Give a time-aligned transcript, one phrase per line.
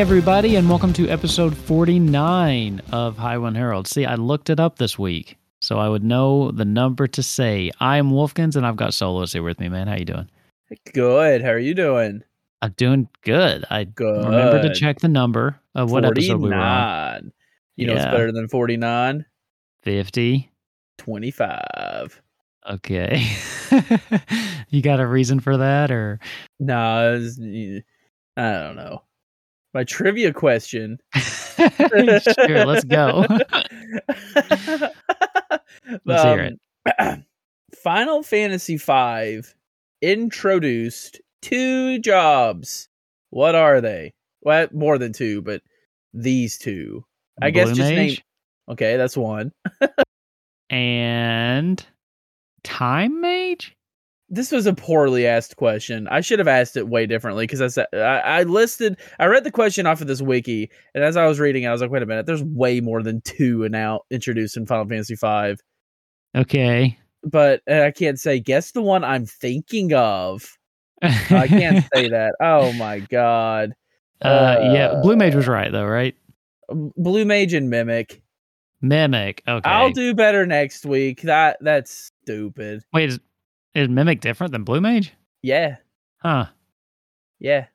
[0.00, 3.86] Hey, everybody, and welcome to episode 49 of Highwind Herald.
[3.86, 7.70] See, I looked it up this week so I would know the number to say.
[7.80, 9.88] I am Wolfkins, and I've got Solos here with me, man.
[9.88, 10.30] How you doing?
[10.94, 11.42] Good.
[11.42, 12.22] How are you doing?
[12.62, 13.66] I'm doing good.
[13.68, 14.24] I Good.
[14.24, 17.20] remember to check the number of what episode we were on.
[17.20, 17.32] 49.
[17.76, 18.10] You know what's Yeah.
[18.10, 19.26] better than 49?
[19.82, 20.50] 50.
[20.96, 22.22] 25.
[22.70, 23.22] Okay.
[24.70, 26.18] you got a reason for that, or
[26.58, 29.02] Nah, I don't know.
[29.72, 30.98] My trivia question.
[31.16, 32.64] sure?
[32.66, 33.24] Let's go.
[36.04, 36.58] Let's hear it.
[36.98, 37.24] Um,
[37.82, 39.42] Final Fantasy V
[40.02, 42.88] introduced two jobs.
[43.30, 44.12] What are they?
[44.42, 45.62] Well, more than two, but
[46.12, 47.04] these two.
[47.40, 48.16] I guess Blue just name-
[48.68, 49.52] Okay, that's one.
[50.70, 51.84] and
[52.62, 53.76] Time Mage.
[54.32, 56.06] This was a poorly asked question.
[56.08, 58.96] I should have asked it way differently because I said I, I listed.
[59.18, 61.80] I read the question off of this wiki, and as I was reading, I was
[61.80, 62.26] like, "Wait a minute!
[62.26, 65.56] There's way more than two and now introduced in Final Fantasy V."
[66.36, 66.98] Okay.
[67.24, 68.38] But uh, I can't say.
[68.38, 70.56] Guess the one I'm thinking of.
[71.02, 72.34] I can't say that.
[72.40, 73.72] Oh my god!
[74.22, 76.14] Uh, yeah, Blue Mage was right though, right?
[76.70, 78.22] Blue Mage and Mimic.
[78.82, 79.42] Mimic.
[79.46, 79.68] Okay.
[79.68, 81.22] I'll do better next week.
[81.22, 82.82] That that's stupid.
[82.92, 83.20] Wait, is,
[83.74, 85.12] is Mimic different than Blue Mage?
[85.42, 85.76] Yeah,
[86.18, 86.46] Huh.
[87.38, 87.66] yeah.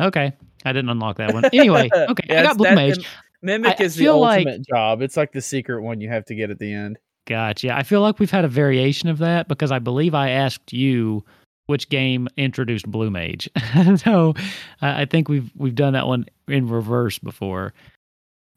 [0.00, 0.32] Okay.
[0.64, 1.44] I didn't unlock that one.
[1.52, 2.36] Anyway, okay.
[2.38, 3.04] I got Blue Mage.
[3.42, 5.02] Mimic I is the feel like- ultimate job.
[5.02, 6.98] It's like the secret one you have to get at the end.
[7.26, 7.74] Gotcha.
[7.74, 11.24] I feel like we've had a variation of that because I believe I asked you
[11.66, 13.48] which game introduced Blue Mage.
[13.96, 14.34] so
[14.82, 17.72] I I think we've we've done that one in reverse before.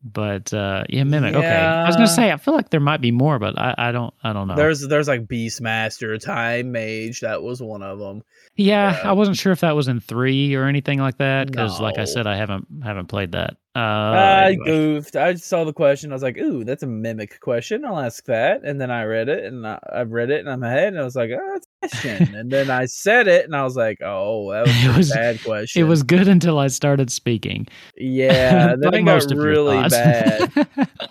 [0.03, 1.33] But uh yeah, Mimic.
[1.33, 1.47] Okay.
[1.47, 4.13] I was gonna say I feel like there might be more, but I, I don't
[4.23, 4.55] I don't know.
[4.55, 7.21] There's there's like Beastmaster, Time Mage.
[7.21, 8.21] That was one of them.
[8.55, 9.09] yeah, yeah.
[9.09, 12.03] I wasn't sure if that was in three or anything like that because, like I
[12.03, 13.55] said, I haven't haven't played that.
[13.75, 15.15] Uh, I goofed.
[15.15, 16.11] I saw the question.
[16.11, 17.83] I was like, "Ooh, that's a mimic question.
[17.83, 20.61] I'll ask that." And then I read it, and I, I read it, and I'm
[20.61, 23.55] ahead, and I was like, "Oh, that's a question." and then I said it, and
[23.55, 26.67] I was like, "Oh, that was It a bad question." It was good until I
[26.67, 27.67] started speaking.
[27.97, 28.75] yeah.
[28.83, 30.51] Then it got really bad.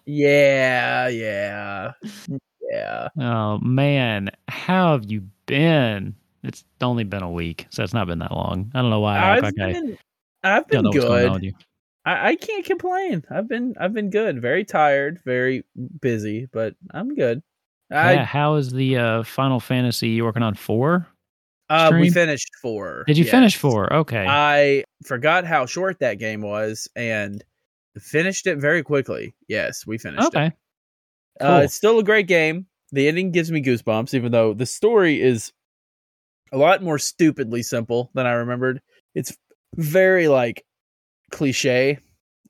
[0.05, 1.93] Yeah, yeah,
[2.71, 3.09] yeah.
[3.19, 6.15] Oh man, how have you been?
[6.45, 8.71] It's only been a week, so it's not been that long.
[8.75, 9.99] I don't know why I I've like I been,
[10.45, 11.55] I've been know what's going on good.
[12.05, 13.25] I, I can't complain.
[13.31, 14.41] I've been I've been good.
[14.41, 15.65] Very tired, very
[16.01, 17.43] busy, but I'm good.
[17.91, 21.07] I yeah, how is the uh, Final Fantasy you working on four?
[21.71, 23.05] uh we finished four.
[23.07, 23.93] Did you finish four?
[23.93, 24.27] Okay.
[24.29, 27.43] I forgot how short that game was and
[27.99, 29.35] finished it very quickly.
[29.49, 30.37] Yes, we finished it.
[30.37, 30.53] okay.
[31.41, 32.67] Uh, it's still a great game.
[32.93, 35.53] The ending gives me goosebumps, even though the story is
[36.53, 38.83] a lot more stupidly simple than I remembered.
[39.15, 39.35] It's
[39.77, 40.65] very like
[41.33, 41.99] cliche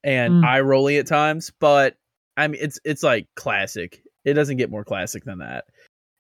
[0.05, 0.45] and Mm.
[0.47, 1.97] eye rolly at times, but
[2.37, 4.03] I mean it's it's like classic.
[4.25, 5.65] It doesn't get more classic than that.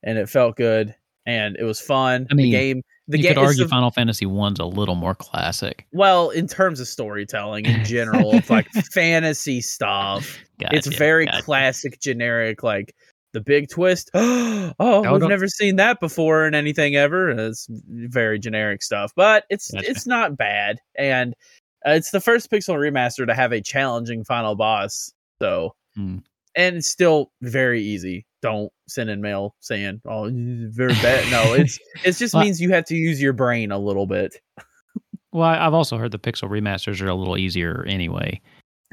[0.02, 0.94] And it felt good
[1.26, 2.26] and it was fun.
[2.30, 4.94] I mean, the game the you game could argue the- Final Fantasy one's a little
[4.94, 5.86] more classic.
[5.92, 10.38] well, in terms of storytelling in general, it's like fantasy stuff.
[10.60, 11.42] it's very gotcha.
[11.42, 12.94] classic, generic, like
[13.32, 14.10] the big twist.
[14.14, 14.72] oh,
[15.12, 17.30] we've never seen that before in anything ever.
[17.30, 19.90] It's very generic stuff, but it's Gotcha.
[19.90, 21.34] it's not bad, and
[21.86, 25.12] uh, it's the first Pixel remaster to have a challenging final boss.
[25.40, 26.18] So, Hmm.
[26.56, 28.26] and it's still very easy.
[28.42, 32.70] Don't send in mail saying, "Oh, very bad." No, it's it just Well- means you
[32.70, 34.36] have to use your brain a little bit.
[35.34, 38.38] Well, I've also heard the Pixel remasters are a little easier anyway.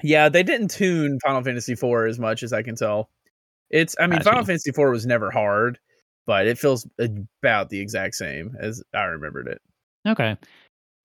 [0.01, 3.09] Yeah, they didn't tune Final Fantasy IV as much as I can tell.
[3.69, 4.21] It's, I mean.
[4.21, 5.79] Final Fantasy IV was never hard,
[6.25, 6.87] but it feels
[7.43, 9.61] about the exact same as I remembered it.
[10.07, 10.37] Okay.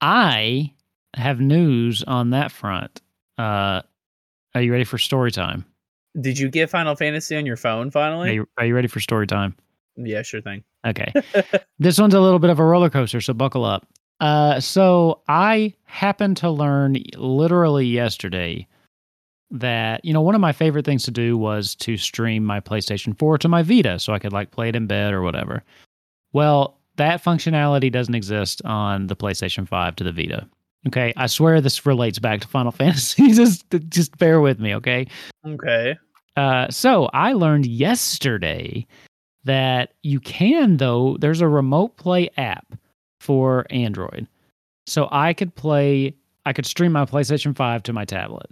[0.01, 0.73] I
[1.15, 3.01] have news on that front.
[3.39, 3.83] Uh,
[4.55, 5.65] are you ready for story time?
[6.21, 8.35] Did you get Final Fantasy on your phone Are finally?
[8.35, 9.57] you, are you ready for story time?
[9.97, 10.63] Yeah, sure thing.
[10.87, 11.13] Okay.
[11.79, 13.87] this one's a little bit of a roller coaster, so buckle up.
[14.21, 18.67] Uh, so I happened to learn literally yesterday
[19.51, 23.17] that you know one of my favorite things to do was to stream my PlayStation
[23.19, 25.63] 4 to my Vita, so I could like play it in bed or whatever.
[26.33, 30.49] Well, that functionality doesn't exist on the PlayStation 5 to the Vita.
[30.87, 33.33] Okay, I swear this relates back to Final Fantasy.
[33.33, 35.07] just just bear with me, okay?
[35.47, 35.97] Okay.
[36.37, 38.87] Uh, so I learned yesterday
[39.45, 41.17] that you can though.
[41.21, 42.75] There's a remote play app
[43.21, 44.27] for Android,
[44.87, 46.15] so I could play.
[46.47, 48.51] I could stream my PlayStation Five to my tablet,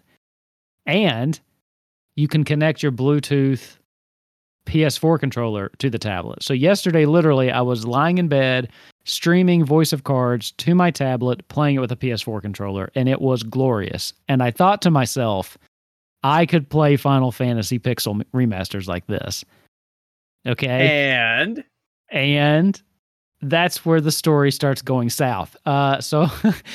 [0.86, 1.38] and
[2.16, 3.76] you can connect your Bluetooth
[4.66, 6.42] PS4 controller to the tablet.
[6.42, 8.70] So yesterday, literally, I was lying in bed
[9.04, 13.20] streaming Voice of Cards to my tablet, playing it with a PS4 controller, and it
[13.20, 14.12] was glorious.
[14.28, 15.58] And I thought to myself,
[16.22, 19.44] I could play Final Fantasy Pixel remasters like this.
[20.46, 21.10] Okay.
[21.12, 21.64] And
[22.10, 22.80] and
[23.40, 25.56] that's where the story starts going south.
[25.66, 26.28] Uh so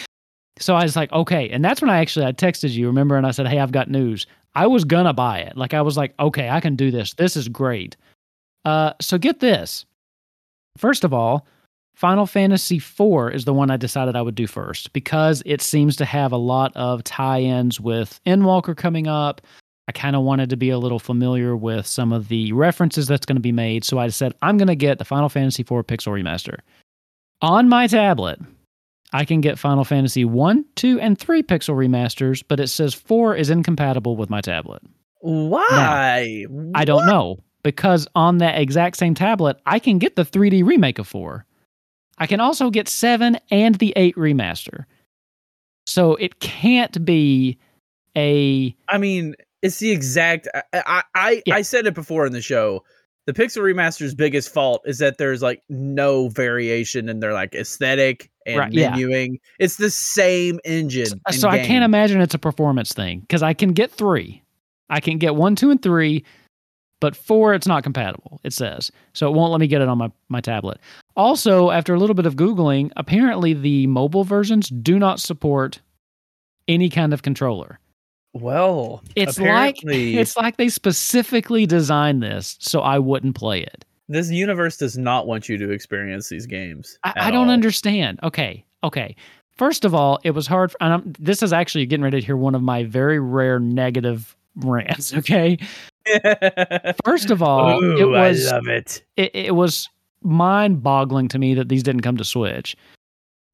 [0.60, 3.26] so I was like, okay, and that's when I actually I texted you, remember, and
[3.26, 4.26] I said, hey, I've got news.
[4.56, 5.56] I was gonna buy it.
[5.56, 7.14] Like I was like, okay, I can do this.
[7.14, 7.96] This is great.
[8.66, 9.86] Uh, so get this.
[10.78, 11.48] First of all,
[11.98, 15.96] Final Fantasy IV is the one I decided I would do first because it seems
[15.96, 19.42] to have a lot of tie-ins with Endwalker coming up.
[19.88, 23.26] I kind of wanted to be a little familiar with some of the references that's
[23.26, 25.88] going to be made, so I said I'm going to get the Final Fantasy IV
[25.88, 26.60] Pixel Remaster.
[27.42, 28.40] On my tablet,
[29.12, 33.36] I can get Final Fantasy 1, 2, and 3 pixel remasters, but it says 4
[33.36, 34.84] is incompatible with my tablet.
[35.22, 36.46] Why?
[36.48, 37.40] Now, I don't know.
[37.64, 41.44] Because on that exact same tablet, I can get the 3D remake of 4.
[42.18, 44.86] I can also get 7 and the 8 remaster.
[45.86, 47.58] So it can't be
[48.18, 48.76] a.
[48.90, 50.48] I mean, it's the exact.
[50.54, 51.56] I I, I, yeah.
[51.56, 52.84] I said it before in the show
[53.28, 58.32] the Pixel Remaster's biggest fault is that there's like no variation in their like aesthetic
[58.46, 59.32] and right, menuing.
[59.34, 59.38] Yeah.
[59.60, 61.22] It's the same engine.
[61.32, 64.42] So I can't imagine it's a performance thing because I can get three.
[64.90, 66.24] I can get one, two, and three,
[67.02, 68.94] but four, it's not compatible, it says.
[69.14, 70.80] So it won't let me get it on my, my tablet.
[71.18, 75.82] Also, after a little bit of Googling, apparently the mobile versions do not support
[76.68, 77.80] any kind of controller.
[78.34, 83.84] Well, it's like it's like they specifically designed this so I wouldn't play it.
[84.08, 87.00] This universe does not want you to experience these games.
[87.04, 87.54] I, I don't all.
[87.54, 88.20] understand.
[88.24, 89.16] Okay, okay.
[89.58, 90.72] First of all, it was hard.
[90.72, 93.60] For, and I'm, this is actually getting ready to hear one of my very rare
[93.60, 95.16] negative rants.
[95.16, 95.58] Okay.
[97.04, 98.48] First of all, Ooh, it was.
[98.48, 99.04] I love it.
[99.18, 99.90] It, it was
[100.22, 102.76] mind-boggling to me that these didn't come to Switch.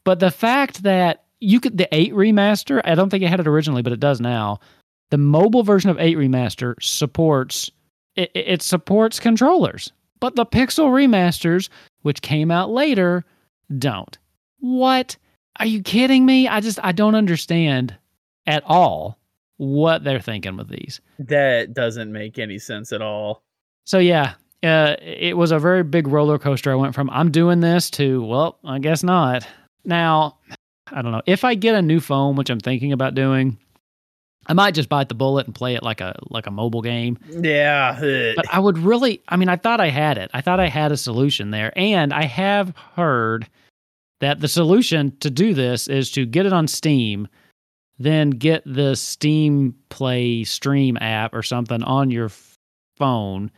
[0.04, 3.48] But the fact that you could the 8 remaster, I don't think it had it
[3.48, 4.60] originally, but it does now.
[5.10, 7.70] The mobile version of 8 remaster supports
[8.16, 11.70] it, it supports controllers, but the Pixel remasters,
[12.02, 13.26] which came out later,
[13.78, 14.18] don't.
[14.60, 15.18] What?
[15.60, 16.48] Are you kidding me?
[16.48, 17.96] I just I don't understand
[18.46, 19.20] at all
[19.58, 21.00] what they're thinking with these.
[21.20, 23.44] That doesn't make any sense at all.
[23.86, 24.34] So yeah,
[24.64, 26.72] uh, it was a very big roller coaster.
[26.72, 29.46] I went from I'm doing this to well, I guess not.
[29.86, 30.38] Now,
[30.92, 31.22] I don't know.
[31.26, 33.58] If I get a new phone, which I'm thinking about doing,
[34.48, 37.18] I might just bite the bullet and play it like a like a mobile game.
[37.30, 38.34] Yeah.
[38.36, 40.32] but I would really I mean I thought I had it.
[40.34, 41.74] I thought I had a solution there.
[41.76, 43.48] And I have heard
[44.22, 47.28] that the solution to do this is to get it on Steam,
[48.00, 52.32] then get the Steam Play Stream app or something on your
[52.98, 53.52] phone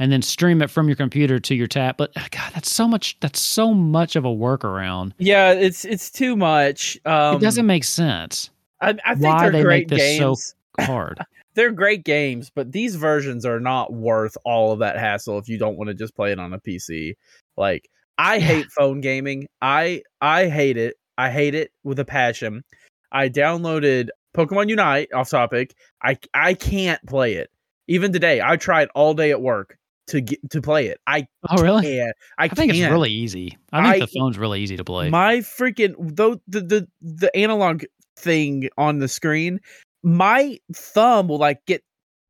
[0.00, 1.98] and then stream it from your computer to your tab.
[1.98, 3.20] But uh, God, that's so much.
[3.20, 5.12] That's so much of a workaround.
[5.18, 6.98] Yeah, it's it's too much.
[7.04, 8.50] Um, it doesn't make sense.
[8.80, 10.54] I, I think Why they're great games.
[10.78, 11.20] so hard.
[11.54, 15.58] they're great games, but these versions are not worth all of that hassle if you
[15.58, 17.14] don't want to just play it on a PC.
[17.58, 19.46] Like I hate phone gaming.
[19.60, 20.96] I I hate it.
[21.18, 22.64] I hate it with a passion.
[23.12, 25.74] I downloaded Pokemon Unite off topic.
[26.02, 27.50] I I can't play it.
[27.86, 29.76] Even today, I tried all day at work
[30.10, 30.98] to get to play it.
[31.06, 31.82] I oh really?
[31.82, 32.16] Can't.
[32.38, 32.84] I, I think can't.
[32.84, 33.56] it's really easy.
[33.72, 35.08] I think I, the phone's really easy to play.
[35.10, 37.84] My freaking though the the the analog
[38.16, 39.60] thing on the screen,
[40.02, 41.82] my thumb will like get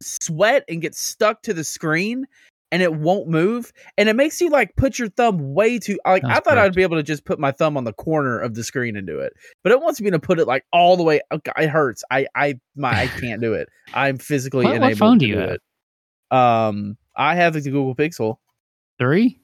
[0.02, 2.26] sweat and get stuck to the screen
[2.72, 6.22] and it won't move and it makes you like put your thumb way too like
[6.22, 6.58] That's i thought correct.
[6.68, 9.06] i'd be able to just put my thumb on the corner of the screen and
[9.06, 12.02] do it but it wants me to put it like all the way it hurts
[12.10, 15.28] i i my i can't do it i'm physically what, unable what phone to do
[15.28, 15.50] you do have?
[15.50, 15.60] it
[16.30, 18.36] um I have the Google Pixel.
[18.98, 19.38] Three?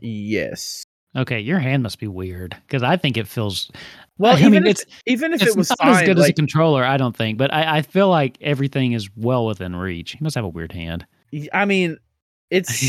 [0.00, 0.84] Yes.
[1.16, 3.70] Okay, your hand must be weird because I think it feels.
[4.18, 6.18] Well, I even mean, if, it's even if it's it was not fine, as good
[6.18, 7.36] like, as a controller, I don't think.
[7.36, 10.12] But I, I feel like everything is well within reach.
[10.12, 11.04] He must have a weird hand.
[11.52, 11.96] I mean,
[12.50, 12.68] it's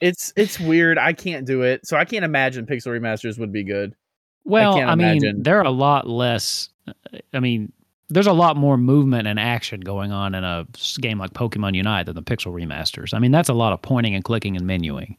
[0.00, 0.98] it's it's weird.
[0.98, 3.96] I can't do it, so I can't imagine Pixel remasters would be good.
[4.44, 6.68] Well, I, I mean, they're a lot less.
[6.86, 6.92] Uh,
[7.32, 7.72] I mean,
[8.08, 10.66] there's a lot more movement and action going on in a
[11.00, 13.12] game like Pokemon Unite than the Pixel remasters.
[13.12, 15.16] I mean, that's a lot of pointing and clicking and menuing.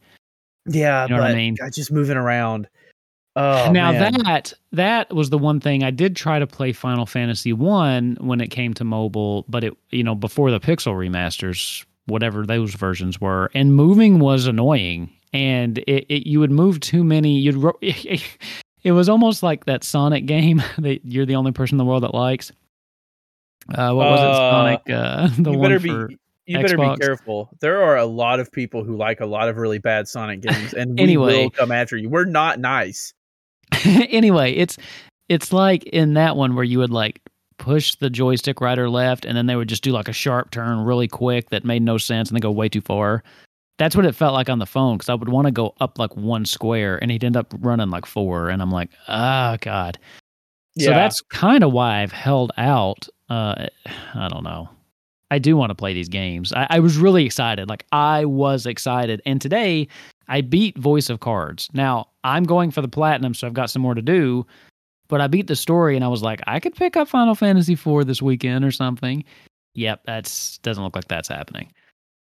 [0.66, 1.56] Yeah, you know but what I mean?
[1.72, 2.68] just moving around.
[3.36, 4.14] Oh, now man.
[4.24, 8.40] that that was the one thing I did try to play Final Fantasy One when
[8.40, 13.20] it came to mobile, but it you know before the Pixel remasters, whatever those versions
[13.20, 17.38] were, and moving was annoying, and it, it you would move too many.
[17.38, 21.78] You'd ro- it was almost like that Sonic game that you're the only person in
[21.78, 22.50] the world that likes.
[23.74, 24.26] Uh, what was it?
[24.26, 26.96] Uh, Sonic, uh, the you better be you better Xbox.
[26.96, 27.50] be careful.
[27.60, 30.72] There are a lot of people who like a lot of really bad Sonic games,
[30.72, 31.44] and we Anyway.
[31.44, 32.08] will come after you.
[32.08, 33.12] We're not nice.
[33.84, 34.78] anyway, it's
[35.28, 37.20] it's like in that one where you would like
[37.58, 40.50] push the joystick right or left, and then they would just do like a sharp
[40.50, 43.22] turn really quick that made no sense, and then go way too far.
[43.78, 45.98] That's what it felt like on the phone because I would want to go up
[45.98, 49.98] like one square, and he'd end up running like four, and I'm like, oh god.
[50.78, 53.08] So that's kind of why I've held out.
[53.28, 53.66] Uh,
[54.14, 54.68] I don't know.
[55.30, 56.52] I do want to play these games.
[56.52, 57.68] I, I was really excited.
[57.68, 59.88] Like I was excited, and today
[60.28, 61.68] I beat Voice of Cards.
[61.72, 64.46] Now I'm going for the platinum, so I've got some more to do.
[65.08, 67.72] But I beat the story, and I was like, I could pick up Final Fantasy
[67.72, 69.24] IV this weekend or something.
[69.74, 71.72] Yep, that's doesn't look like that's happening.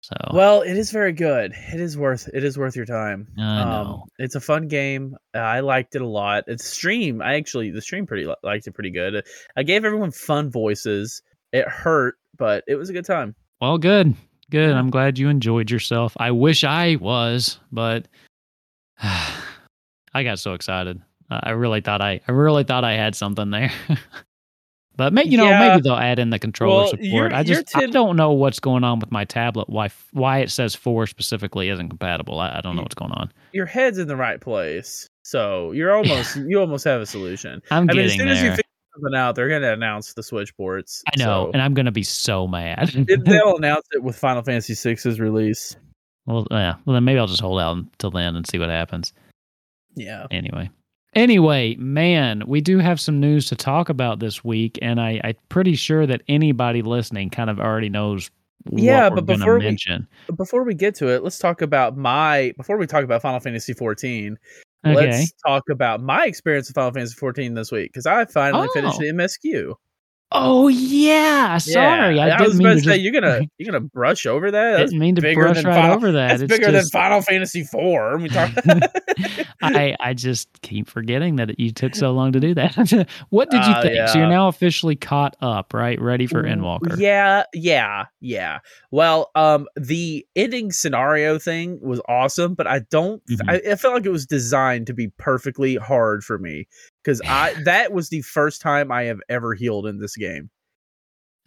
[0.02, 1.54] So Well, it is very good.
[1.72, 3.28] It is worth it is worth your time.
[3.38, 4.04] Um, I know.
[4.18, 5.16] it's a fun game.
[5.32, 6.44] I liked it a lot.
[6.48, 7.22] It's stream.
[7.22, 9.24] I actually the stream pretty liked it pretty good.
[9.56, 11.22] I gave everyone fun voices.
[11.52, 13.36] It hurt, but it was a good time.
[13.60, 14.14] Well, good,
[14.50, 14.72] good.
[14.74, 16.16] I'm glad you enjoyed yourself.
[16.18, 18.08] I wish I was, but
[19.02, 21.00] I got so excited.
[21.30, 23.70] I I really thought I, I really thought I had something there.
[24.96, 25.68] but may, you know, Yeah.
[25.68, 27.32] maybe they'll add in the controller Well, support.
[27.32, 29.68] I just I don't know what's going on with my tablet.
[29.68, 32.38] Why why it says four specifically isn't compatible.
[32.40, 33.32] I, I don't know what's going on.
[33.52, 37.62] Your head's in the right place, so you're almost you almost have a solution.
[37.70, 38.56] I'm I mean, as soon as you there.
[38.56, 41.02] figure something out, they're going to announce the Switch ports.
[41.12, 42.88] I know, so- and I'm gonna be so mad.
[43.24, 45.74] They'll announce it with Final Fantasy VI's release.
[46.26, 46.74] well, yeah.
[46.84, 49.12] Well, then maybe I'll just hold out until then and see what happens.
[49.94, 50.26] Yeah.
[50.30, 50.70] anyway
[51.14, 55.34] anyway man we do have some news to talk about this week and i i'm
[55.48, 58.30] pretty sure that anybody listening kind of already knows
[58.70, 62.52] Yeah, what but before we- mention before we get to it, let's talk about my
[62.56, 64.38] before we talk about Final Fantasy 14.
[64.86, 68.68] okay Let's talk about my experience with Final Fantasy 14 this week because I finally
[68.70, 68.72] oh.
[68.72, 69.00] finished Oh.
[69.00, 69.74] the MSQ.
[70.34, 73.70] Oh yeah sorry Yeah, i didn't was mean about to say just, you're gonna you're
[73.72, 74.76] gonna brush over that.
[74.78, 77.64] That's didn't mean to brush right Final- over that it's bigger just, than Final Fantasy
[77.64, 78.18] 4.
[78.18, 78.50] We talk.
[79.62, 82.74] I, I just keep forgetting that you took so long to do that.
[83.30, 84.08] what did you Uh, think?
[84.08, 86.00] So you're now officially caught up, right?
[86.00, 86.98] Ready for Endwalker.
[86.98, 88.58] Yeah, yeah, yeah.
[88.90, 93.22] Well, um, the ending scenario thing was awesome, but I don't.
[93.26, 93.38] Mhm.
[93.48, 96.66] I, I felt like it was designed to be perfectly hard for me
[97.02, 100.50] because I that was the first time I have ever healed in this game.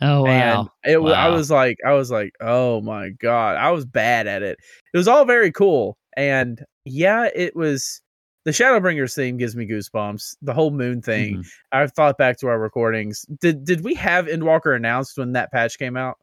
[0.01, 0.69] Oh wow.
[0.83, 4.27] And it wa- I was like, I was like, oh my god, I was bad
[4.27, 4.57] at it.
[4.93, 8.01] It was all very cool, and yeah, it was.
[8.43, 10.35] The Shadowbringers theme gives me goosebumps.
[10.43, 11.38] The whole moon thing.
[11.38, 11.45] Mhm.
[11.71, 13.25] I thought back to our recordings.
[13.41, 16.17] Did did we have Endwalker announced when that patch came out?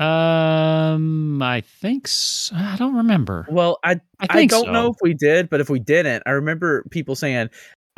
[0.00, 2.56] Um, I think so.
[2.56, 3.46] I don't remember.
[3.50, 4.72] Well, I I I, don't so.
[4.72, 7.50] know if we did, but if we didn't, I remember people saying,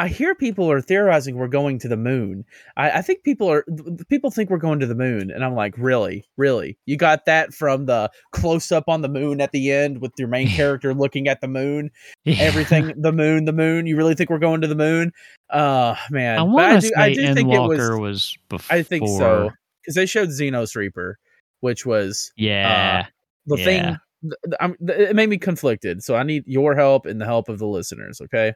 [0.02, 2.44] "I hear people are theorizing we're going to the moon."
[2.76, 3.64] I, I think people are
[4.08, 6.76] people think we're going to the moon, and I'm like, really, really?
[6.86, 10.28] You got that from the close up on the moon at the end with your
[10.28, 11.90] main character looking at the moon,
[12.26, 13.86] everything, the moon, the moon.
[13.86, 15.12] You really think we're going to the moon?
[15.50, 18.00] Uh man, I want to say I do think it was.
[18.00, 18.76] Was before.
[18.76, 19.50] I think so
[19.82, 21.18] because they showed Zenos Reaper,
[21.60, 23.04] which was Yeah.
[23.06, 23.10] uh,
[23.46, 23.64] the Yeah.
[23.64, 23.82] thing
[24.22, 27.48] th- th- I'm, it made me conflicted so i need your help and the help
[27.48, 28.52] of the listeners okay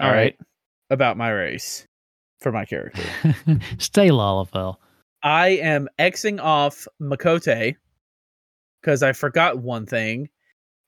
[0.00, 0.36] All all right.
[0.38, 0.38] right
[0.90, 1.86] about my race
[2.40, 3.02] for my character
[3.78, 4.76] Stay Lalafell.
[5.22, 7.76] i am xing off Miqo'te
[8.80, 10.28] because i forgot one thing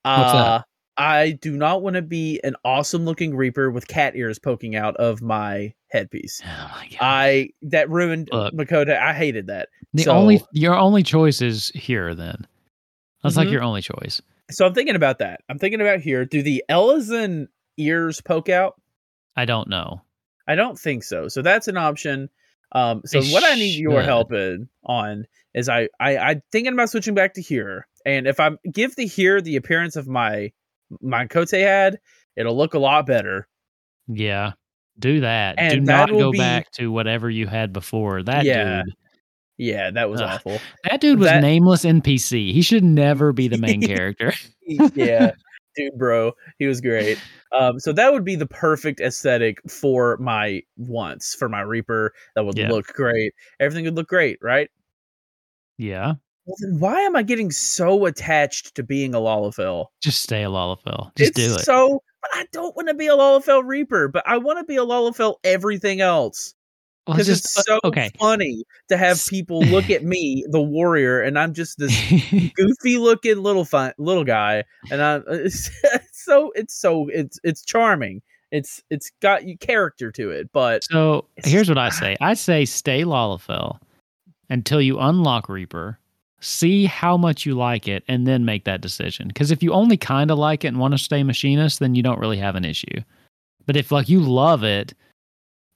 [0.03, 0.39] What's that?
[0.39, 0.63] uh
[0.97, 4.97] i do not want to be an awesome looking reaper with cat ears poking out
[4.97, 6.99] of my headpiece Oh my god.
[7.01, 8.55] i that ruined Look.
[8.55, 12.47] Miqo'te i hated that the so- only your only choice is Hyur then.
[13.23, 13.53] That's like Mhm.
[13.53, 14.21] your only choice.
[14.51, 17.47] so i'm thinking about that i'm thinking about Hyur do the Elezen
[17.79, 18.75] ears poke out
[19.37, 20.03] I don't know.
[20.47, 21.29] I don't think so.
[21.29, 22.29] So that's an option.
[22.73, 24.05] Um, so They what I need your should.
[24.07, 28.41] help in on is I, I I'm thinking about switching back to Hyur, and if
[28.41, 30.53] I give the Hyur the appearance of my
[31.03, 31.99] Miqo'te had,
[32.37, 33.47] it'll look a lot better.
[34.09, 34.53] Yeah.
[34.99, 35.57] Do that.
[35.71, 38.23] Do not go be- back to whatever you had before.
[38.23, 38.83] That Yeah.
[38.85, 38.95] dude.
[39.59, 40.29] Yeah, that was Ugh.
[40.31, 40.59] awful.
[40.85, 42.53] That dude was That- nameless NPC.
[42.53, 44.33] He should never be the main character.
[44.67, 45.33] yeah,
[45.77, 47.19] dude, bro, he was great.
[47.59, 52.13] Um, so that would be the perfect aesthetic for my once for my Reaper.
[52.35, 52.71] That would Yeah.
[52.71, 53.33] look great.
[53.61, 54.69] Everything would look great, right?
[55.79, 56.15] Yeah.
[56.45, 59.87] Well, then why am I getting so attached to being a Lalafell?
[60.03, 61.15] Just stay a Lalafell.
[61.17, 61.61] Just it's do it.
[61.61, 62.03] so
[62.35, 65.37] I don't want to be a Lalafell Reaper, but I want to be a Lalafell
[65.45, 66.55] everything else.
[67.07, 68.11] Because it's so uh, okay.
[68.19, 71.93] funny to have people look at me, the warrior, and I'm just this
[72.55, 75.71] goofy looking little fun, little guy, and I it's,
[76.13, 78.23] so it's so it's it's charming.
[78.53, 82.17] It's it's got you character to it, but so here's what I say.
[82.21, 83.81] I say stay Lalafell
[84.49, 85.99] until you unlock Reaper.
[86.41, 89.29] See how much you like it, and then make that decision.
[89.29, 92.03] Because if you only kind of like it and want to stay machinist, then you
[92.03, 93.01] don't really have an issue.
[93.67, 94.95] But if like you love it,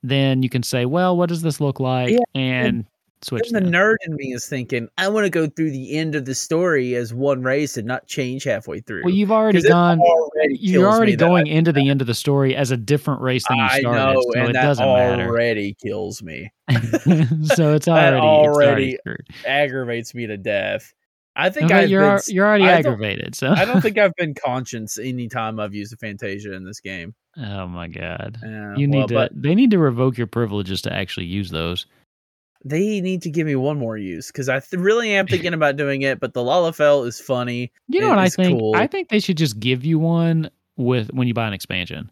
[0.09, 2.85] then you can say, "Well, what does this look like?" Yeah, and
[3.23, 3.49] switch.
[3.51, 6.35] the nerd in me is thinking, I want to go through the end of the
[6.35, 9.03] story as one race and not change halfway through.
[9.05, 9.99] Well, you've already gone.
[10.01, 13.57] already You're already going into the end of the story as a different race than
[13.59, 15.29] you I started, know, so and it that doesn't matter.
[15.29, 16.53] already kills me.
[16.71, 20.93] so it's That already, it's already already- aggravates me to death.
[21.39, 23.35] I think I've you're been, you're already I aggravated.
[23.35, 26.81] So I don't think I've been conscious any time I've used a Fantasia in this
[26.81, 27.15] game.
[27.39, 29.15] Oh my god, Yeah, you well, need to.
[29.15, 31.87] but They need to revoke your privileges to actually use those.
[32.65, 35.77] they need to give me one more use because I th- really am thinking about
[35.77, 36.19] doing it.
[36.21, 37.71] But the Lalafell is funny.
[37.89, 38.59] You know It what I think?
[38.59, 38.75] cool.
[38.75, 42.11] I think they should just give you one with when you buy an expansion.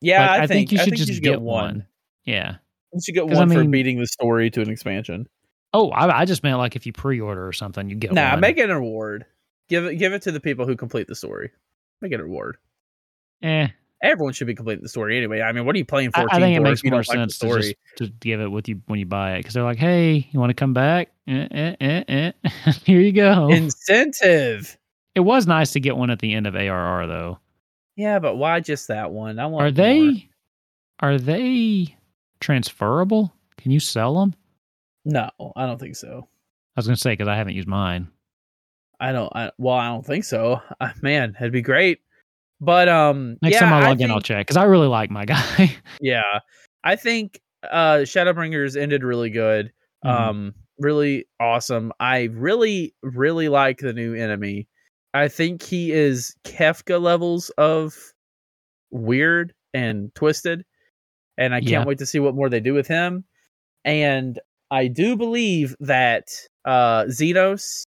[0.00, 1.86] Yeah, Like, I, I think you should think just get one.
[2.24, 2.56] Yeah.
[2.92, 5.28] You should get 'Cause I one for beating the story to an expansion.
[5.72, 8.16] Oh, I, I just meant like if you pre-order or something, you get one.
[8.16, 8.40] Nah, one.
[8.40, 9.24] make it an award.
[9.68, 11.50] Give it give it to the people who complete the story.
[12.00, 12.56] Make it an award.
[13.42, 13.68] Eh,
[14.02, 15.42] Everyone should be completing the story anyway.
[15.42, 17.16] I mean, what are you playing I, I think it for makes more don't like
[17.16, 19.78] sense to just to give it with you when you buy it because they're like,
[19.78, 21.10] "Hey, you want to come back?
[21.28, 22.32] Eh, eh, eh, eh.
[22.84, 24.78] Here you go." Incentive.
[25.14, 27.38] it was nice to get one at the end of ARR though.
[27.96, 29.38] Yeah, but why just that one?
[29.38, 29.72] I want Are more.
[29.72, 30.30] they
[31.00, 31.96] are they
[32.40, 33.32] transferable?
[33.58, 34.34] Can you sell them?
[35.04, 36.26] No, I don't think so.
[36.76, 38.08] I was gonna say because I haven't used mine.
[38.98, 39.34] I don't.
[39.34, 40.60] I, well, I don't think so.
[40.80, 42.00] Uh, man, it'd be great.
[42.60, 45.10] But um, Next yeah, time I I log in, I'll check because I really like
[45.10, 45.74] my guy.
[46.00, 46.40] Yeah,
[46.84, 47.40] I think
[47.70, 49.72] uh Shadowbringers ended really good.
[50.04, 50.10] Mhm.
[50.10, 51.92] Um, really awesome.
[52.00, 54.66] I really, really like the new enemy.
[55.12, 57.94] I think he is Kefka levels of
[58.90, 60.64] weird and twisted,
[61.38, 61.84] and I can't Yeah.
[61.84, 63.24] wait to see what more they do with him.
[63.84, 64.38] And
[64.70, 66.28] I do believe that
[66.64, 67.82] uh Zenos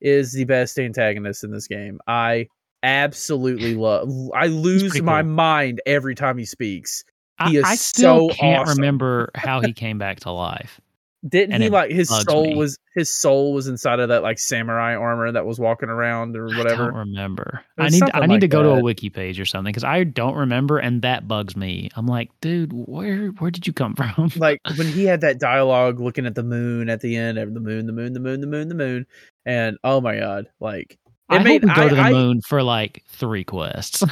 [0.00, 2.00] is the best antagonist in this game.
[2.06, 2.46] I
[2.82, 4.08] absolutely love.
[4.34, 5.32] I lose pretty my cool.
[5.32, 7.04] mind every time he speaks.
[7.38, 8.78] I, is I still so can't awesome.
[8.78, 10.80] remember how he came back to life.
[11.26, 12.54] Didn't And he like his soul me.
[12.54, 16.50] was his soul was inside of that like samurai armor that was walking around or
[16.50, 16.84] I whatever?
[16.86, 17.62] don't remember.
[17.78, 20.04] I need I need like to go to a wiki page or something because I
[20.04, 21.90] don't remember, and that bugs me.
[21.94, 24.32] I'm like, dude, where where did you come from?
[24.36, 27.60] like when he had that dialogue looking at the moon at the end of the
[27.60, 29.06] moon, the moon, the moon, the moon, the moon,
[29.44, 30.98] and oh my god, like
[31.30, 34.02] I it made hope we go I, to the I- moon for like three quests,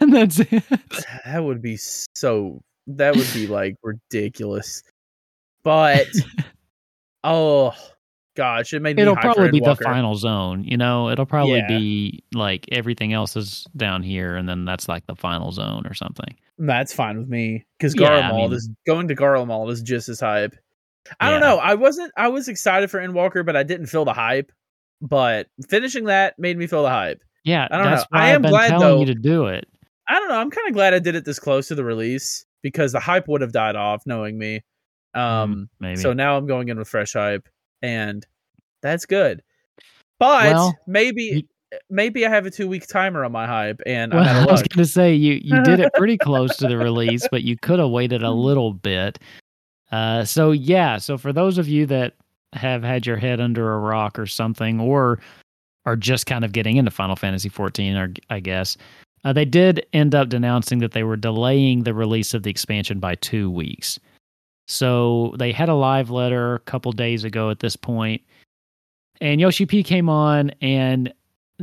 [0.00, 0.62] and that's it.
[1.24, 4.82] that would be so that would be like ridiculous.
[5.64, 6.06] But
[7.24, 7.74] oh
[8.36, 10.62] gosh, it made me It'll probably be the final zone.
[10.64, 11.66] You know, it'll probably Yeah.
[11.68, 15.94] be like everything else is down here, and then that's like the final zone or
[15.94, 16.34] something.
[16.58, 20.20] That's fine with me because Yeah, I mean- is going to Garlemald is just as
[20.20, 20.54] hype.
[21.20, 21.56] I don't know.
[21.58, 22.12] I wasn't.
[22.18, 24.52] I was excited for Endwalker, but I didn't feel the hype.
[25.00, 27.22] But finishing that made me feel the hype.
[27.44, 28.04] Yeah, I don't know.
[28.12, 29.66] I am glad, though- you to do it.
[30.08, 30.38] I don't know.
[30.38, 33.28] I'm kind of glad I did it this close to the release because the hype
[33.28, 34.62] would have died off, knowing me.
[35.14, 35.96] Um, Maybe.
[35.96, 37.46] so now I'm going in with fresh hype,
[37.82, 38.26] and
[38.82, 39.42] that's good.
[40.18, 41.46] But Well, maybe,
[41.90, 44.62] maybe I have a two week timer on my hype, and Well, I'm I was
[44.62, 47.78] going to say you you did it pretty close to the release, but you could
[47.78, 49.18] have waited a little bit.
[49.92, 52.14] Uh, so yeah, so for those of you that
[52.54, 55.20] have had your head under a rock or something, or
[55.86, 58.76] are just kind of getting into Final Fantasy 14, or I guess
[59.24, 63.00] uh, they did end up denouncing that they were delaying the release of the expansion
[63.00, 63.98] by two weeks.
[64.66, 68.22] So they had a live letter a couple days ago at this point,
[69.20, 71.12] and Yoshi P came on and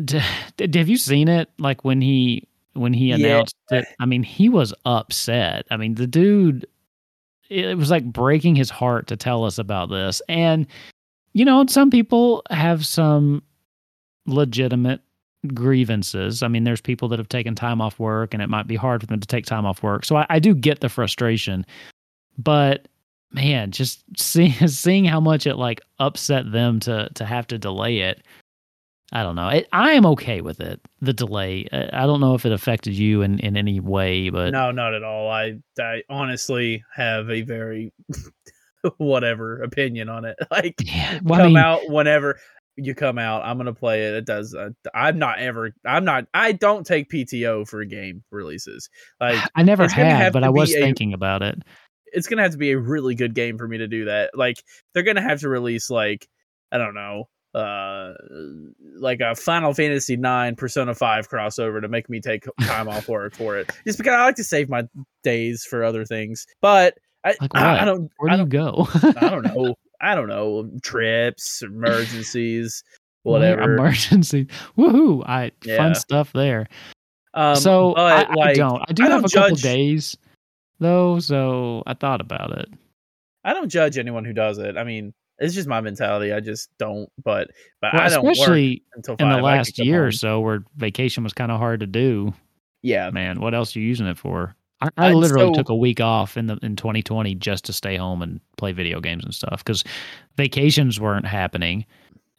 [0.04, 0.21] d-
[0.58, 1.50] d- have you seen it?
[1.60, 3.15] Like when he when he Yeah.
[3.15, 5.65] announced it, I mean, he was upset.
[5.71, 6.65] I mean, the dude,
[7.49, 10.21] it was like breaking his heart to tell us about this.
[10.27, 10.67] And
[11.34, 13.43] you know, some people have some
[14.25, 15.01] legitimate
[15.53, 16.41] grievances.
[16.41, 19.01] I mean, there's people that have taken time off work, and it might be hard
[19.01, 20.05] for them to take time off work.
[20.05, 21.65] So I, I do get the frustration,
[22.38, 22.88] but
[23.31, 27.99] man, just seeing seeing how much it like upset them to to have to delay
[27.99, 28.23] it.
[29.13, 29.50] I don't know.
[29.50, 30.82] It, I am okay with it.
[31.02, 31.68] The delay.
[31.72, 34.94] I I don't know if it affected you in in any way, but No, not
[34.94, 35.30] at all.
[35.30, 37.94] I, I honestly have a very
[38.98, 40.36] whatever opinion on it.
[40.52, 41.20] Like yeah.
[41.24, 42.38] Well, come I mean, out whenever.
[42.78, 44.13] you come out, I'm gonna play it.
[44.15, 44.54] It does.
[44.54, 45.72] Uh, I'm not ever.
[45.86, 46.26] I'm not.
[46.34, 48.89] I don't take PTO for game releases.
[49.20, 51.58] Like I never had, have but I was a- thinking about it.
[52.08, 54.32] it's gonna have to be a really good game for me to do that.
[54.38, 54.58] Like
[54.94, 56.28] they're gonna have to release like
[56.72, 58.13] I don't know, uh,
[59.00, 63.34] like a Final Fantasy Nine Persona Five crossover to make me take time off work
[63.34, 63.72] for it.
[63.86, 64.84] Just because I like to save my
[65.24, 66.46] days for other things.
[66.62, 67.82] But I, Like I.
[67.82, 68.12] I don't.
[68.18, 68.88] Where do you don't, go?
[69.20, 69.76] I don't know.
[70.02, 70.70] I don't know.
[70.84, 72.84] Trips, emergencies,
[73.24, 73.76] whatever.
[73.76, 74.48] Emergency.
[74.78, 75.24] Woohoo!
[75.26, 75.78] I Yeah.
[75.78, 76.68] fun stuff there.
[77.34, 78.82] Um, so I, but, I like, don't.
[78.88, 80.15] I do I have a couple days
[80.80, 82.70] though, so I thought about it.
[83.44, 84.76] I don't judge anyone who does it.
[84.78, 86.32] I mean, it's just my mentality.
[86.34, 87.10] I just don't.
[87.24, 87.50] But
[87.82, 91.34] but Well, I don't especially until in the last year or so, where vacation was
[91.34, 92.34] kind of hard to do.
[92.82, 94.56] Yeah, Man, what else are you using it for?
[94.82, 97.95] I, I literally so- took a week off in the in 2020 just to stay
[97.98, 99.84] home and play video games and stuff because
[100.38, 101.86] vacations weren't happening,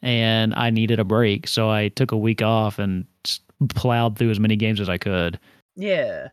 [0.01, 1.47] and I needed a break.
[1.47, 3.05] So I took a week off and
[3.69, 5.39] plowed through as many games as I could.
[5.75, 6.29] Yeah.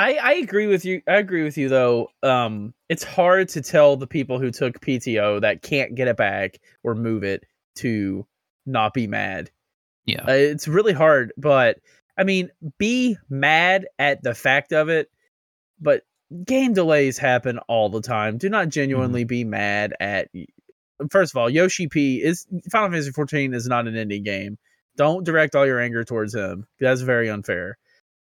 [0.00, 1.02] I, I agree with you.
[1.06, 2.08] I agree with you though.
[2.22, 6.58] Um, it's hard to tell the people who took PTO that can't get it back
[6.82, 7.44] or move it
[7.76, 8.26] to
[8.64, 9.50] not be mad.
[10.06, 10.22] Yeah.
[10.22, 11.80] Uh, it's really hard, but
[12.16, 15.10] I mean, be mad at the fact of it,
[15.78, 16.02] but
[16.46, 18.38] game delays happen all the time.
[18.38, 20.28] Do not genuinely be mad at.
[21.10, 24.56] First of all, Yoshi P is Final Fantasy 14 is not an indie game.
[24.96, 26.66] Don't direct all your anger towards him.
[26.80, 27.76] That's very unfair.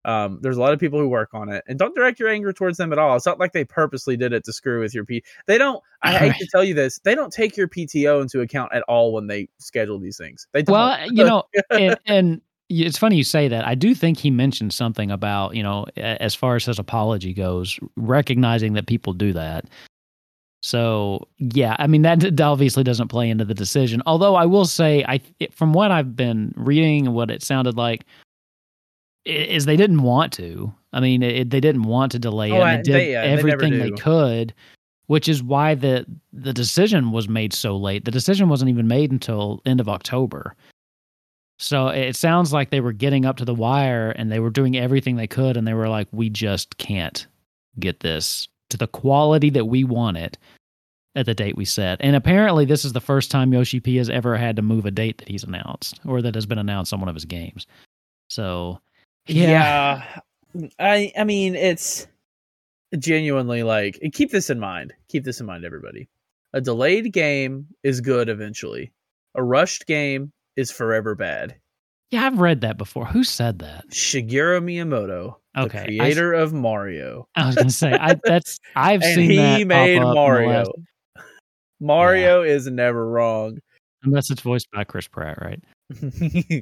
[0.07, 2.53] Um, there's a lot of people who work on it, and don't direct your anger
[2.53, 3.15] towards them at all.
[3.15, 5.21] It's not like they purposely did it to screw with your P.
[5.45, 5.83] They don't.
[6.01, 6.99] I hate to tell you this.
[6.99, 10.47] They don't take your PTO into account at all when they schedule these things.
[10.53, 10.73] They don't.
[10.73, 13.67] Well, you know, and, and it's funny you say that.
[13.67, 17.77] I do think he mentioned something about, you know, as far as his apology goes,
[17.97, 19.65] recognizing that people do that.
[20.61, 24.01] So, yeah, I mean, that obviously doesn't play into the decision.
[24.05, 27.77] Although I will say, I it- from what I've been reading and what it sounded
[27.77, 28.05] like,
[29.27, 30.73] is they didn't want to.
[30.93, 32.53] I mean, it, they didn't want to delay it.
[32.53, 33.95] Oh, and they did they- they never everything they do.
[33.95, 34.53] could,
[35.07, 38.05] which is why the the decision was made so late.
[38.05, 40.55] The decision wasn't even made until end of October.
[41.59, 44.77] So it sounds like they were getting up to the wire and they were doing
[44.77, 47.25] everything they could, and they were like, "We just can't
[47.79, 50.37] get this to the quality that we want it
[51.15, 54.09] at the date we set." And apparently, this is the first time Yoshi P has
[54.09, 56.99] ever had to move a date that he's announced or that has been announced on
[56.99, 57.65] one of his games.
[58.29, 58.79] So,
[59.27, 60.03] yeah,
[60.53, 60.69] yeah.
[60.79, 62.07] I I mean it's
[62.97, 64.93] genuinely like keep this in mind.
[65.09, 66.07] Keep this in mind, everybody.
[66.53, 68.91] A delayed game is good eventually.
[69.35, 71.55] A rushed game is forever bad.
[72.09, 73.05] yeah, I've read that before.
[73.05, 73.83] Who said that?
[73.89, 77.27] Shigeru Miyamoto, Okay, I creator of Mario.
[77.35, 80.49] I was gonna say I, that's I've seen he made Mario.
[80.49, 80.71] last-
[81.79, 83.59] Mario is never wrong.
[84.03, 85.61] unless it's voiced by Chris Pratt, right?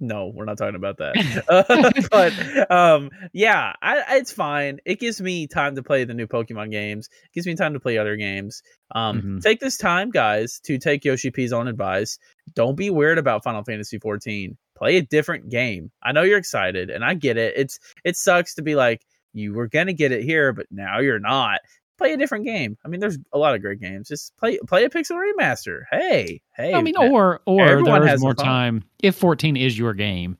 [0.00, 1.44] no, we're not talking about that.
[1.48, 4.78] Uh, but um, yeah, I, it's fine.
[4.84, 7.08] It gives me time to play the new Pokemon games.
[7.24, 8.62] It gives me time to play other games.
[8.94, 9.42] Um, Mhm.
[9.42, 12.18] take this time, guys, to take Yoshi P's own advice.
[12.54, 14.56] Don't be weird about Final Fantasy 14.
[14.76, 15.90] Play a different game.
[16.02, 17.54] I know you're excited, and I get it.
[17.56, 21.18] It's it sucks to be like you were gonna get it here, but now you're
[21.18, 21.60] not.
[21.98, 22.76] Play a different game.
[22.84, 24.08] I mean, there's a lot of great games.
[24.08, 25.82] Just play play a Pixel remaster.
[25.90, 26.74] Hey, hey.
[26.74, 28.84] I mean, or or there is more time.
[29.02, 30.36] If 14 is your game,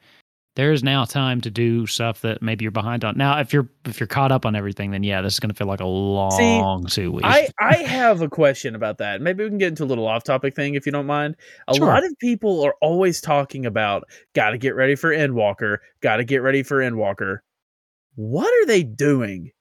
[0.57, 3.17] there is now time to do stuff that maybe you're behind on.
[3.17, 5.55] Now, if you're if you're caught up on everything, then yeah, this is going to
[5.55, 7.29] feel like a long two weeks.
[7.29, 9.21] I, I have a question about that.
[9.21, 11.37] Maybe we can get into a little off topic thing if you don't mind.
[11.69, 11.87] A Sure.
[11.87, 16.25] lot of people are always talking about got to get ready for Endwalker, got to
[16.25, 17.39] get ready for Endwalker.
[18.15, 19.53] What are they doing?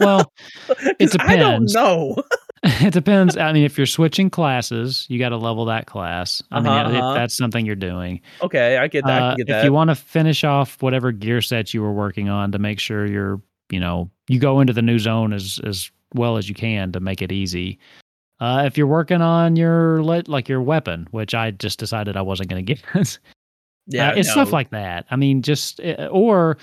[0.00, 0.32] Well,
[0.68, 1.74] 'Cause I don't depends.
[1.74, 2.22] know.
[2.64, 3.36] it depends.
[3.36, 6.42] I mean, if you're switching classes, you got to level that class.
[6.52, 7.14] I mean, Uh-huh, if uh-huh.
[7.14, 8.20] that's something you're doing.
[8.42, 9.22] okay, I get that.
[9.22, 9.64] I Uh, get if that.
[9.64, 13.06] you want to finish off whatever gear sets you were working on to make sure
[13.06, 16.92] you're, you know, you go into the new zone as as well as you can
[16.92, 17.78] to make it easy.
[18.40, 22.50] Uh, if you're working on your like your weapon, which I just decided I wasn't
[22.50, 23.18] going to get,
[23.86, 25.06] yeah, uh, it's stuff like that.
[25.10, 26.58] I mean, just uh, or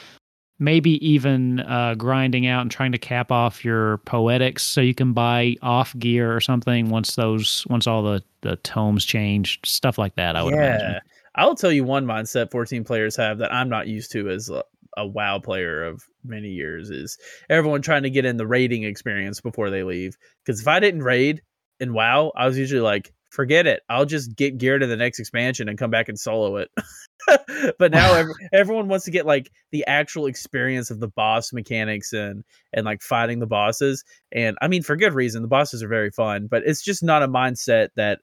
[0.60, 5.13] maybe even uh, grinding out and trying to cap off your poetics so you can
[5.13, 10.15] buy off gear or something once those once all the the tomes change, stuff like
[10.15, 10.36] that.
[10.36, 11.00] I would imagine.
[11.36, 14.63] I'll tell you one mindset 14 players have that I'm not used to as a,
[14.98, 17.17] a WoW player of many years is
[17.50, 20.17] everyone trying to get in the raiding experience before they leave.
[20.43, 21.41] Because if I didn't raid
[21.80, 23.82] in WoW, I was usually like, forget it.
[23.89, 26.69] I'll just get gear to the next expansion and come back and solo it.
[27.80, 32.14] but now ev- everyone wants to get like the actual experience of the boss mechanics
[32.14, 34.04] and and like fighting the bosses.
[34.32, 35.42] And I mean, for good reason.
[35.42, 38.20] The bosses are very fun, but it's just not a mindset that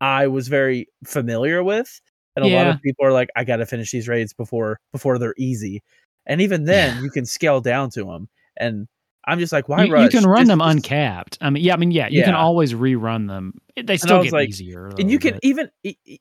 [0.00, 2.00] I was very familiar with.
[2.36, 5.18] And a lot of people are like, I got to finish these raids before before
[5.18, 5.82] they're easy.
[6.26, 7.02] And even then, Yeah.
[7.02, 8.28] you can scale down to them.
[8.56, 8.88] And
[9.26, 10.12] I'm just like, why You, rush?
[10.12, 11.36] you can run them uncapped.
[11.40, 13.60] I mean, yeah, I mean, yeah, you can always rerun them.
[13.76, 14.88] They still get like- easier.
[14.98, 15.70] And you can but even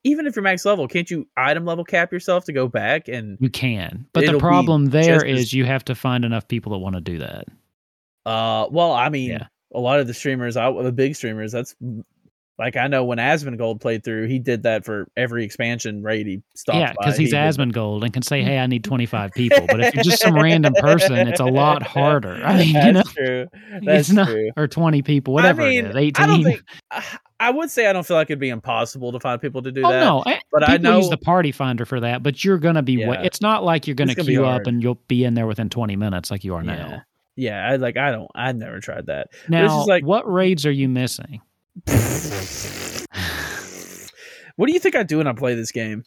[0.04, 3.38] even if you're max level, can't you item level cap yourself to go back and
[3.40, 6.80] you can, but the problem there is as- you have to find enough people that
[6.80, 7.46] want to do that.
[8.26, 9.48] Uh, well, I mean, Yeah.
[9.74, 11.76] a lot of the streamers, the big streamers, that's
[12.60, 16.42] like I know when Asmongold played through, he did that for every expansion raid he
[16.56, 16.78] stopped.
[16.78, 17.36] yeah, because he's he.
[17.38, 20.74] Asmongold and can say, "Hey, I need 25 people." But if you're just some random
[20.76, 22.42] person, it's a lot harder.
[22.44, 23.48] I mean, that's you know, true.
[23.84, 24.52] That's not, true.
[24.58, 26.30] or 20 people, whatever I mean, it is, 18.
[26.30, 26.62] I think.
[27.42, 29.82] I- would say I don't feel like it'd be impossible to find people to do
[29.86, 30.00] oh that.
[30.02, 33.06] no, I- but I people use the party finder for that, but you're gonna be.
[33.06, 35.70] wa- It's not like you're gonna gonna queue up and you'll be in there within
[35.70, 36.76] 20 minutes like you are Yeah.
[36.76, 37.02] now.
[37.38, 37.96] Yeah, I like.
[37.96, 38.30] I don't.
[38.36, 39.28] I've never tried that.
[39.48, 41.40] Now, like- what raids are you missing?
[44.56, 46.04] What do you think I do when I play this game?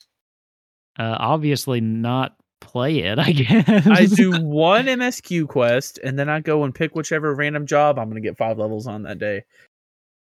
[0.98, 3.18] Uh, obviously, not play it.
[3.18, 7.66] I guess I do one MSQ quest, and then I go and pick whichever random
[7.66, 9.44] job I'm going to get five levels on that day.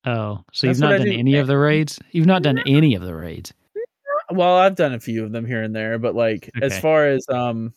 [0.06, 1.14] Oh, so That's you've not done do.
[1.14, 2.00] any of the raids?
[2.12, 3.54] You've not done any of the raids.
[4.30, 7.26] Well, I've done a few of them here and there, but like as far as
[7.30, 7.74] um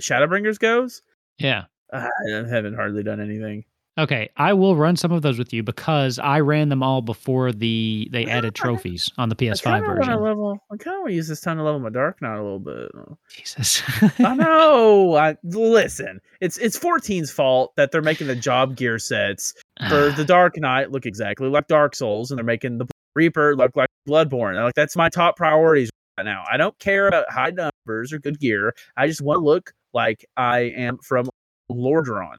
[0.00, 1.02] Shadowbringers goes,
[1.38, 1.64] Yeah.
[1.92, 3.64] I haven't hardly done anything.
[3.98, 7.52] Okay, I will run some of those with you because I ran them all before
[7.52, 10.22] the they added trophies on the PS5 kind of want to version.
[10.22, 10.58] level.
[10.70, 12.58] I kind of want to use this time to level my Dark Knight a little
[12.58, 12.90] bit.
[13.28, 13.82] Jesus.
[14.18, 15.14] I know.
[15.14, 16.20] I listen.
[16.40, 19.52] It's it's 14's fault that they're making the job gear sets
[19.90, 23.76] for the Dark Knight look exactly like Dark Souls, and they're making the Reaper look
[23.76, 24.62] like Bloodborne.
[24.62, 26.44] Like that's my top priorities right now.
[26.50, 28.74] I don't care about high numbers or good gear.
[28.96, 31.28] I just want to look like I am from
[31.70, 32.36] Lordran.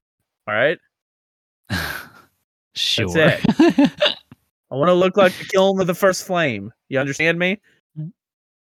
[0.48, 0.78] All right.
[2.74, 3.08] sure.
[3.18, 6.72] I want to look like the kiln of the first flame.
[6.88, 7.60] You understand me?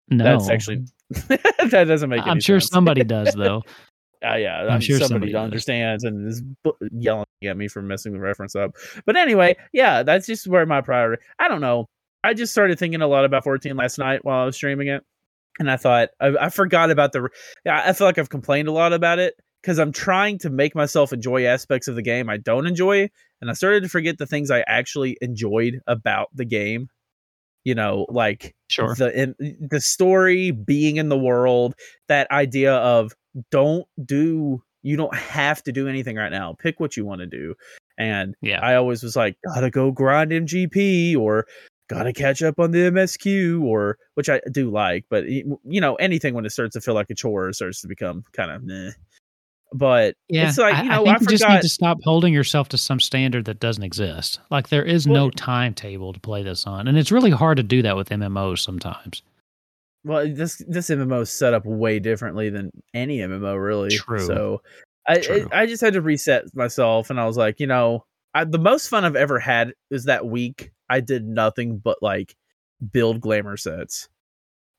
[0.10, 2.20] no, That's actually that doesn't make.
[2.20, 2.30] Sense.
[2.30, 2.72] I'm sure sense.
[2.72, 3.64] somebody does though.
[4.26, 6.42] Uh, yeah, I'm I'm sure somebody somebody, understands and is
[6.92, 8.76] yelling at me for messing the reference up.
[9.06, 11.22] But anyway, yeah, that's just where my priority.
[11.40, 11.88] I don't know.
[12.24, 15.04] I just started thinking a lot about 14 last night while I was streaming it,
[15.60, 17.28] and I thought I, I forgot about the.
[17.66, 20.76] Yeah, I feel like I've complained a lot about it because I'm trying to make
[20.76, 23.10] myself enjoy aspects of the game I don't enjoy,
[23.42, 26.90] and I started to forget the things I actually enjoyed about the game.
[27.64, 28.94] You know, like Sure.
[28.94, 29.36] the in,
[29.70, 31.76] the story being in the world
[32.10, 33.14] that idea of
[33.52, 37.26] don't do you don't have to do anything right now pick what you want to
[37.28, 37.56] do
[37.98, 38.60] and Yeah.
[38.62, 41.46] i always was like gotta go grind mgp or
[41.88, 46.34] gotta catch up on the msq or which i do like but you know anything
[46.34, 48.92] when it starts to feel like a chore starts to become kind of meh.
[49.74, 51.98] But Yeah, it's like I, you I know think i, you just need to stop
[52.04, 54.40] holding yourself to some standard that doesn't exist.
[54.50, 57.82] Like there is no timetable to play this on, and it's really hard to do
[57.82, 59.24] that with MMOs sometimes.
[60.06, 63.90] Well, this this MMO is set up way differently than any MMO, really.
[63.90, 64.20] True.
[64.20, 64.62] So,
[65.08, 65.48] I True.
[65.52, 68.60] I, I just had to reset myself, and I was like, you know, I, the
[68.60, 70.72] most fun I've ever had is that week.
[70.90, 72.36] I did nothing but like
[72.92, 74.10] build glamour sets.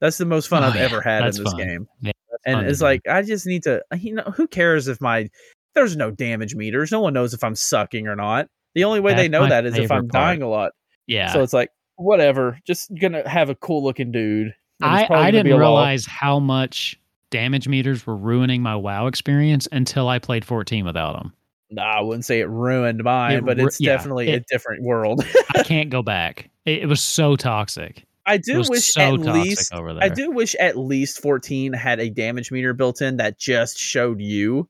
[0.05, 1.57] That's the most fun Oh, I've yeah, ever had in this fun.
[1.57, 1.89] game.
[2.03, 2.13] Yeah,
[2.45, 5.31] and it's like I just need to, you know, who cares if my
[5.73, 6.93] there's no damage meters.
[6.93, 8.49] No one knows if I'm sucking or not.
[8.75, 10.13] The only way they know that is if I'm part.
[10.13, 10.73] dying a lot.
[11.07, 11.33] yeah.
[11.33, 12.59] So it's like whatever.
[12.67, 14.55] Just gonna have a cool looking dude.
[14.83, 20.19] I, I didn't realize how much damage meters were ruining my WoW experience until I
[20.19, 21.33] played 14 without them.
[21.71, 25.25] Nah, I wouldn't say it ruined mine, It but it's yeah, definitely a different world.
[25.57, 26.51] I can't go back.
[26.67, 28.05] It, it was so toxic.
[28.27, 29.73] I do wish so at least.
[29.75, 34.21] I do wish at least 14 had a damage meter built in that just showed
[34.21, 34.69] you.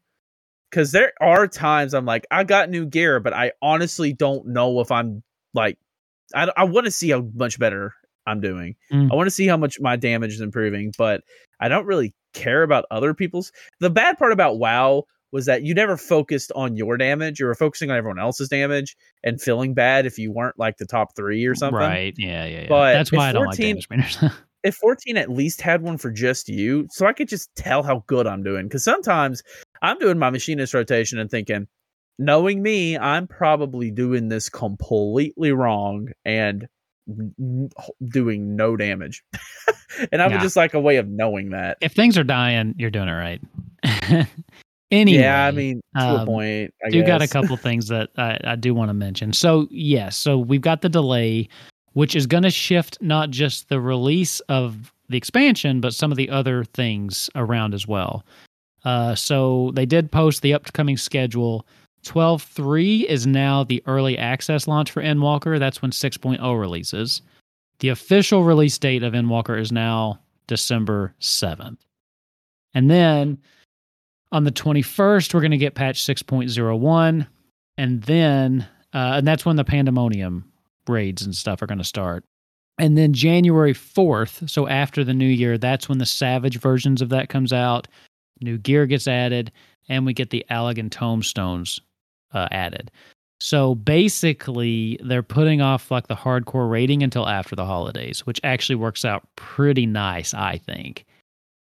[0.72, 4.80] Cause there are times I'm like, I got new gear, but I honestly don't know
[4.80, 5.22] if I'm
[5.54, 5.78] like,
[6.34, 7.94] I, I want to see how much better
[8.26, 8.74] I'm doing.
[8.92, 9.12] Mm.
[9.12, 11.22] I want to see how much my damage is improving, but
[11.60, 13.52] I don't really care about other people's.
[13.78, 17.40] The bad part about WoW was that you never focused on your damage.
[17.40, 20.86] You were focusing on everyone else's damage and feeling bad if you weren't like the
[20.86, 21.76] top three or something.
[21.76, 22.14] Right.
[22.16, 22.44] Yeah.
[22.44, 22.60] Yeah.
[22.60, 22.66] yeah.
[22.68, 24.32] But That's why if I don't 14 like damage meters.
[24.62, 28.04] if 14 at least had one for just you, so I could just tell how
[28.06, 28.68] good I'm doing.
[28.68, 29.42] Because sometimes
[29.82, 31.66] I'm doing my machinist rotation and thinking,
[32.16, 36.68] knowing me, I'm probably doing this completely wrong and
[38.08, 39.24] doing no damage.
[40.12, 40.42] and I would Yeah.
[40.42, 41.78] just like a way of knowing that.
[41.80, 44.28] if things are dying, you're doing it right.
[44.94, 45.22] anyway.
[45.22, 46.74] yeah, I mean, to a um, point.
[46.85, 49.33] I do got a couple things that I, I do want to mention.
[49.33, 51.48] So yes, so we've got the delay,
[51.92, 56.16] which is going to shift not just the release of the expansion, but some of
[56.16, 58.24] the other things around as well.
[58.85, 61.66] Uh, so they did post the upcoming schedule.
[62.04, 65.59] 12.3 is now the early access launch for Endwalker.
[65.59, 67.22] That's when 6.0 releases.
[67.78, 71.78] The official release date of Endwalker is now December 7th.
[72.74, 73.38] And then
[74.34, 77.26] on the 21st, we're going to get patch 6.01.
[77.78, 80.50] And then, uh, and that's when the pandemonium
[80.88, 82.24] raids and stuff are going to start.
[82.76, 87.10] And then January 4th, so after the new year, that's when the Savage versions of
[87.10, 87.86] that comes out.
[88.40, 89.52] New gear gets added,
[89.88, 91.80] and we get the Allagan tomestones
[92.32, 92.90] uh, added.
[93.38, 98.76] So basically, they're putting off like the hardcore rating until after the holidays, which actually
[98.76, 101.04] works out pretty nice, I think.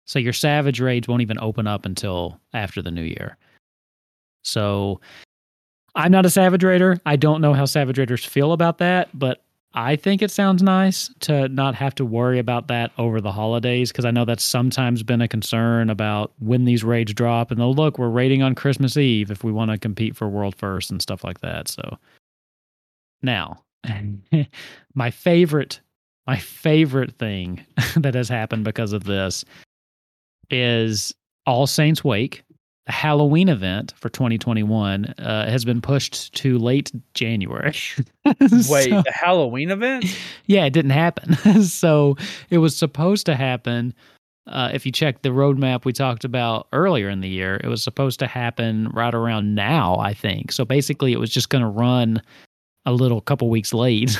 [0.05, 3.37] So your Savage raids won't even open up until after the new year.
[4.43, 5.01] So
[5.95, 6.99] I'm not a Savage Raider.
[7.05, 9.41] I don't know how Savage Raiders feel about that, but
[9.73, 13.91] I think it sounds nice to not have to worry about that over the holidays
[13.91, 17.73] because I know that's sometimes been a concern about when these raids drop and they'll
[17.73, 21.01] look, we're raiding on Christmas Eve if we want to compete for World First and
[21.01, 21.67] stuff like that.
[21.67, 21.97] So
[23.21, 23.63] now,
[24.95, 25.81] my favorite,
[26.25, 27.65] my favorite thing
[27.97, 29.43] that has happened because of this
[30.49, 31.13] is
[31.45, 32.45] All Saints Wake
[32.85, 37.75] the Halloween event for 2021 uh, has been pushed to late January.
[38.25, 40.05] Wait, so, the Halloween event?
[40.47, 41.63] Yeah, it didn't happen.
[41.63, 42.17] so
[42.51, 43.95] it was supposed to happen.
[44.45, 47.81] Uh, if you check the roadmap we talked about earlier in the year, it was
[47.81, 50.51] supposed to happen right around now, I think.
[50.51, 52.21] So basically, it was just going to run
[52.85, 54.19] a little couple weeks late.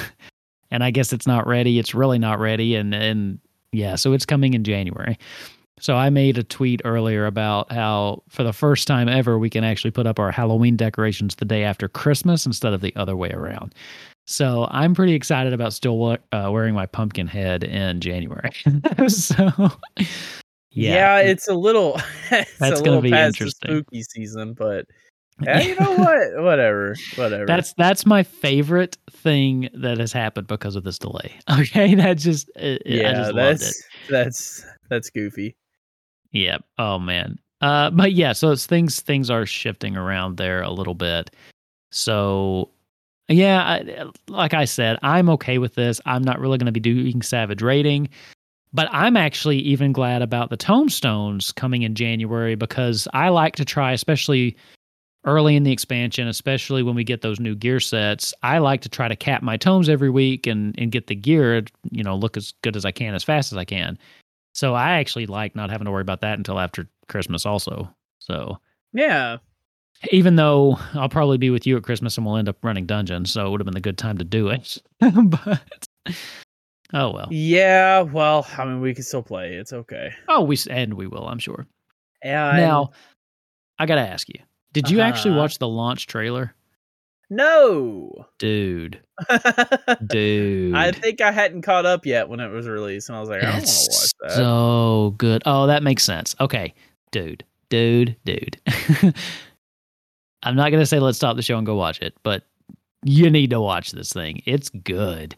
[0.72, 1.78] and I guess it's not ready.
[1.78, 2.74] It's really not ready.
[2.74, 3.38] And, and
[3.72, 5.20] yeah, so it's coming in January.
[5.80, 9.64] So I made a tweet earlier about how for the first time ever we can
[9.64, 13.32] actually put up our Halloween decorations the day after Christmas instead of the other way
[13.32, 13.76] around.
[14.26, 18.52] So I'm pretty excited about still uh, wearing my pumpkin head in January.
[19.08, 19.52] so
[20.72, 20.94] yeah.
[20.94, 21.18] yeah.
[21.20, 22.00] it's a little
[22.32, 23.70] it's that's going to be interesting.
[23.70, 24.86] spooky season, but
[25.42, 26.44] yeah, you know what?
[26.44, 27.46] Whatever, whatever.
[27.46, 31.34] That's that's my favorite thing that has happened because of this delay.
[31.60, 35.56] Okay, that just yeah, just that's that's that's goofy.
[36.36, 36.58] Yeah.
[36.78, 37.39] Oh man.
[37.62, 41.32] Uh, but yeah, so it's things things are shifting around there a little bit.
[41.91, 42.69] So
[43.30, 46.02] yeah, I, like I said, I'm okay with this.
[46.06, 48.10] I'm not really going to be doing Savage rating,
[48.74, 53.65] but I'm actually even glad about the tomestones coming in January because I like to
[53.65, 54.58] try, especially
[55.24, 58.34] early in the expansion, especially when we get those new gear sets.
[58.43, 61.63] I like to try to cap my tomes every week and and get the gear,
[61.91, 63.98] you know, look as good as I can as fast as I can.
[64.56, 67.94] So I actually like not having to worry about that until after Christmas also.
[68.20, 68.58] So
[68.94, 69.38] yeah.
[70.12, 73.32] Even though I'll probably be with you at Christmas and we'll end up running dungeons,
[73.32, 74.82] so it would have been a good time to do it.
[75.00, 75.88] but
[76.94, 77.28] oh well.
[77.32, 79.56] Yeah, well, I mean we can still play.
[79.56, 80.12] It's okay.
[80.30, 81.68] Oh, we and we will, I'm sure.
[82.22, 82.91] And now
[83.78, 84.39] I got to ask you.
[84.72, 85.10] Did you uh-huh.
[85.10, 86.56] actually watch the launch trailer?
[87.30, 88.28] No.
[88.38, 89.00] Dude.
[90.08, 90.76] Dude.
[90.76, 93.42] I think I hadn't caught up yet when it was released, and I was like,
[93.42, 94.32] I don't want to watch that.
[94.32, 95.44] So good.
[95.46, 96.36] Oh, that makes sense.
[96.40, 96.74] Okay.
[97.12, 97.44] Dude.
[97.70, 98.16] Dude.
[98.26, 98.60] Dude.
[100.44, 102.44] I'm not going to say let's stop the show and go watch it, but
[103.04, 104.42] you need to watch this thing.
[104.46, 105.34] It's good.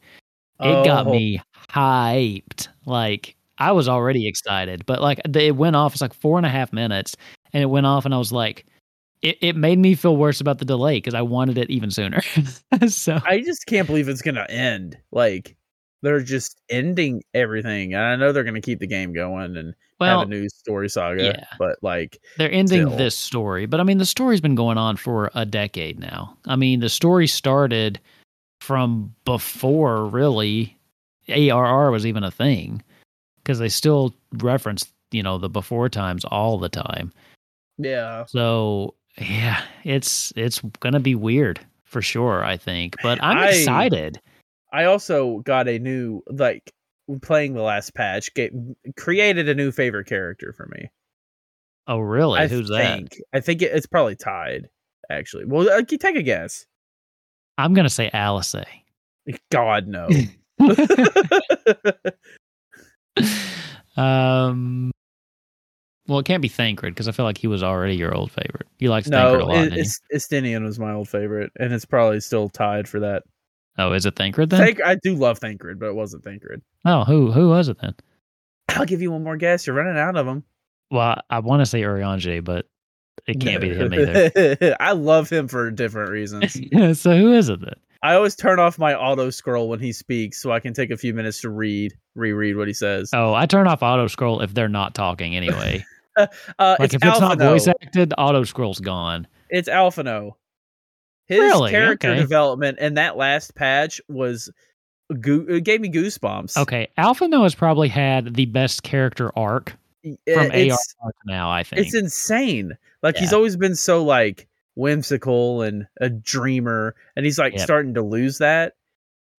[0.59, 0.83] It oh.
[0.83, 2.67] got me hyped.
[2.85, 5.93] Like, I was already excited, but like, it went off.
[5.93, 7.15] It's like four and a half minutes,
[7.53, 8.65] and it went off, and I was like,
[9.21, 12.21] it, it made me feel worse about the delay because I wanted it even sooner.
[12.87, 14.97] so I just can't believe it's gonna end.
[15.11, 15.55] Like
[16.01, 17.93] they're just ending everything.
[17.93, 20.89] And I know they're gonna keep the game going and well, have a new story
[20.89, 21.23] saga.
[21.23, 21.45] Yeah.
[21.57, 22.97] But like they're ending still.
[22.97, 23.65] this story.
[23.65, 26.37] But I mean the story's been going on for a decade now.
[26.45, 27.99] I mean the story started
[28.61, 30.77] from before really
[31.29, 32.83] ARR was even a thing.
[33.37, 37.13] Because they still reference, you know, the before times all the time.
[37.77, 38.25] Yeah.
[38.25, 42.43] So yeah, it's it's gonna be weird for sure.
[42.43, 44.21] I think, but I'm I, excited.
[44.71, 46.71] I also got a new like
[47.21, 48.33] playing the last patch.
[48.33, 48.53] Get,
[48.95, 50.89] created a new favorite character for me.
[51.87, 52.39] Oh really?
[52.39, 53.23] I Who's think, that?
[53.33, 54.69] I think it, it's probably tied.
[55.09, 56.65] Actually, well, uh, take a guess.
[57.57, 58.55] I'm gonna say Alice.
[59.51, 60.07] God no.
[63.97, 64.91] um,
[66.07, 68.67] well, it can't be Thancred because I feel like he was already your old favorite.
[68.79, 69.69] You liked no, Thancred a lot.
[69.71, 69.83] No,
[70.15, 73.23] Estinian was my old favorite, and it's probably still tied for that.
[73.77, 74.59] Oh, is it Thancred then?
[74.59, 76.61] Thank- I do love Thancred, but it wasn't Thancred.
[76.85, 77.95] Oh, who who was it then?
[78.69, 79.67] I'll give you one more guess.
[79.67, 80.43] You're running out of them.
[80.91, 82.67] Well, I, I want to say Urianger, but
[83.25, 84.77] it can't be him either.
[84.79, 86.53] I love him for different reasons.
[86.99, 87.75] so who is it then?
[88.03, 90.97] I always turn off my auto scroll when he speaks so I can take a
[90.97, 93.09] few minutes to read, reread what he says.
[93.13, 95.83] Oh, I turn off auto scroll if they're not talking anyway.
[96.59, 99.27] uh, like if it's not voice acted, auto scroll's gone.
[99.49, 100.33] It's Alphinaud.
[101.27, 101.71] His really?
[101.71, 102.19] character okay.
[102.19, 104.49] development in that last patch was
[105.19, 106.57] goo- it gave me goosebumps.
[106.57, 111.51] Okay, Alphinaud has probably had the best character arc from it's, AR now.
[111.51, 112.77] I think it's insane.
[113.03, 117.61] Like he's always been so like whimsical and a dreamer, and he's like Yep.
[117.61, 118.73] starting to lose that.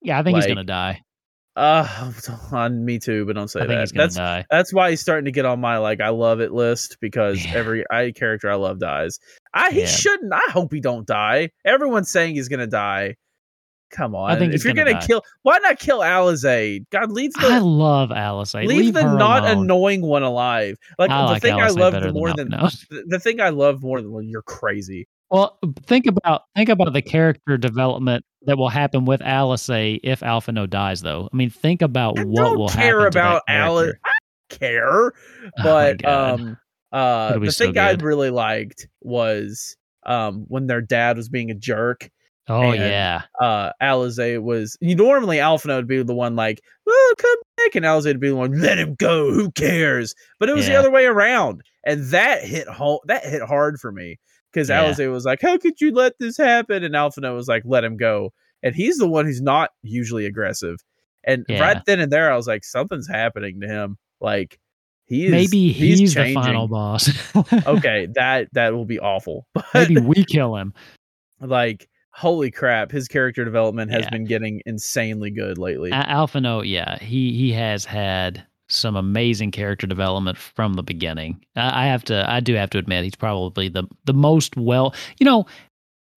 [0.03, 1.03] yeah, I think he's gonna die.
[1.59, 2.13] Uh,
[2.53, 3.93] on me too, but don't say that.
[3.95, 4.45] That's die.
[4.51, 7.53] that's why he's starting to get on my like I love it list because Yeah.
[7.55, 9.19] every I character I love dies.
[9.53, 9.87] I he Yeah.
[9.87, 10.33] shouldn't.
[10.33, 11.51] I hope he don't die.
[11.65, 13.17] Everyone's saying he's gonna die.
[13.91, 14.31] Come on.
[14.31, 16.85] I think if you're gonna gonna kill, why not kill Alisaie?
[16.91, 18.53] God, leave the I love Alice.
[18.55, 19.65] leave, leave the not alone.
[19.65, 20.77] annoying one alive.
[20.99, 23.83] Like I the like thing I love more than than the, the thing I love
[23.83, 25.09] more than well, you're crazy.
[25.31, 30.71] Well, think about think about the character development that will happen with Alice if Alphinaud
[30.71, 31.29] dies, though.
[31.33, 33.95] I mean, think about I what don't will care happen about Alice.
[34.05, 34.11] I
[34.55, 35.13] care,
[35.59, 36.41] my but God.
[36.41, 36.57] um,
[36.93, 39.77] uh, the so thing I really liked was
[40.07, 42.09] um when their dad was being a jerk.
[42.51, 47.15] Oh and- yeah, Uh, Alisaie was you normally Alphinaud would be the one like, "Oh,
[47.19, 49.31] come back," and Alisaie would be the one, "Let him go.
[49.33, 53.01] Who cares?" But it was the other way around, and that hit home.
[53.05, 54.19] That hit hard for me
[54.59, 54.85] because Yeah.
[54.91, 57.97] Alisaie was like, "How could you let this happen?" And Alphinaud was like, "Let him
[57.97, 58.33] go."
[58.63, 60.77] And he's the one who's not usually aggressive.
[61.25, 61.61] And Yeah.
[61.61, 63.99] right then and there, I was like, something's happening to him.
[64.21, 64.59] Like
[65.07, 67.09] he is maybe he's, the final boss.
[67.67, 69.47] okay, that that will be awful.
[69.55, 70.75] But maybe we kill him.
[71.41, 74.11] like, holy crap, his character development has Yeah.
[74.11, 75.91] been getting insanely good lately.
[75.91, 81.45] A- Alphinaud, yeah, he he has had some amazing character development from the beginning.
[81.57, 84.95] I, have to, I do have to admit, he's probably the the most well.
[85.19, 85.47] You know,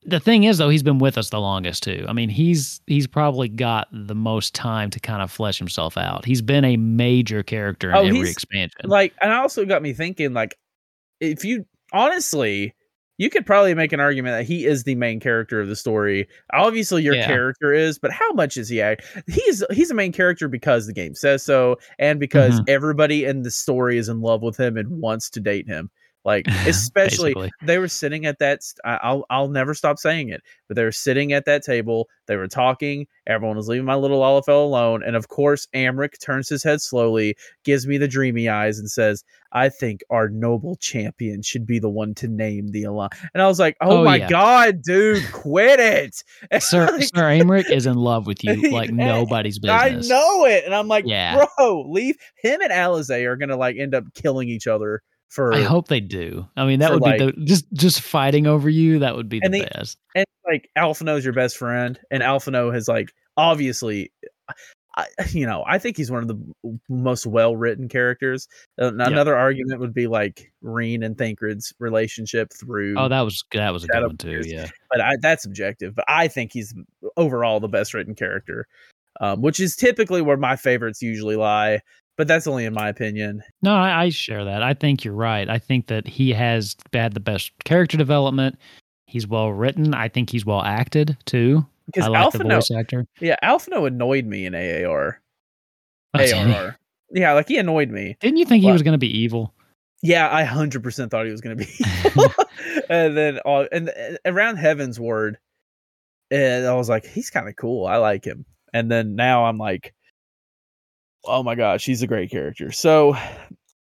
[0.03, 2.05] the thing is though, he's been with us the longest too.
[2.09, 6.25] I mean, he's he's probably got the most time to kind of flesh himself out.
[6.25, 8.81] He's been a major character in Oh, every expansion.
[8.89, 10.55] like, and also got me thinking, like,
[11.19, 12.73] if you honestly.
[13.21, 16.27] You could probably make an argument that he is the main character of the story.
[16.53, 17.27] Obviously, your Yeah.
[17.27, 18.81] character is, but how much is he?
[18.81, 22.63] act- He's he's a main character because the game says so, and because Mhm.
[22.67, 25.91] everybody in the story is in love with him and wants to date him.
[26.23, 30.75] Like, especially they were sitting at that I- I'll I'll never stop saying it but
[30.75, 34.63] they were sitting at that table they were talking everyone was leaving my little Lalafell
[34.63, 38.89] alone and of course Aymeric turns his head slowly gives me the dreamy eyes and
[38.89, 43.41] says I think our noble champion should be the one to name the alliance and
[43.41, 44.29] I was like oh, Oh, my yeah.
[44.29, 46.23] god dude quit it
[46.63, 50.07] Sir Like, Sir Aymeric is in love with you like nobody's business.
[50.07, 51.43] I know it and I'm like Yeah.
[51.57, 55.01] bro leave him and Alisaie are gonna like end up killing each other
[55.31, 56.45] for I hope they do.
[56.57, 58.99] I mean, that would like- be the just just fighting over you.
[58.99, 59.97] That would be the they- best.
[60.15, 64.11] and like Alphinaud's your best friend, and Alphinaud has like obviously,
[64.97, 68.47] I, you know, I think he's one of the most well written characters.
[68.79, 73.71] Uh, Another argument would be like Ryne and Thancred's relationship through, Oh, that was that
[73.71, 74.41] was a good one too.
[74.45, 74.67] Yeah.
[74.89, 75.95] but I, that's subjective.
[75.95, 76.73] But I think he's
[77.15, 78.67] overall the best written character,
[79.21, 81.79] um, which is typically where my favorites usually lie.
[82.17, 83.41] But that's only in my opinion.
[83.61, 84.61] No, I, I share that.
[84.61, 85.49] I think you're right.
[85.49, 88.57] I think that he has had the best character development.
[89.07, 89.93] He's well written.
[89.93, 91.65] I think he's well acted too.
[91.87, 93.05] Because I like the voice actor.
[93.19, 95.19] yeah, Alphinaud annoyed me in AAR.
[96.13, 96.77] ARR.
[97.13, 98.15] Yeah, like he annoyed me.
[98.19, 99.53] Didn't you think he was going to be evil?
[100.01, 101.71] Yeah, I hundred percent thought he was going to be,
[102.05, 102.33] evil.
[102.89, 105.35] and then uh, and uh, around Heavensward,
[106.31, 107.85] and I was like, he's kind of cool.
[107.85, 108.45] I like him.
[108.73, 109.93] And then now I'm like,
[111.25, 112.71] oh my gosh, he's a great character.
[112.71, 113.15] So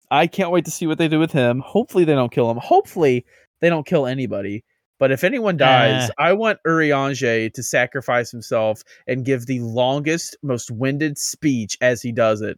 [0.09, 1.61] I can't wait to see what they do with him.
[1.65, 2.57] Hopefully they don't kill him.
[2.57, 3.25] Hopefully
[3.61, 4.63] they don't kill anybody.
[4.99, 6.13] But if anyone dies, Uh.
[6.17, 12.11] I want Urianger to sacrifice himself and give the longest, most winded speech as he
[12.11, 12.57] does it.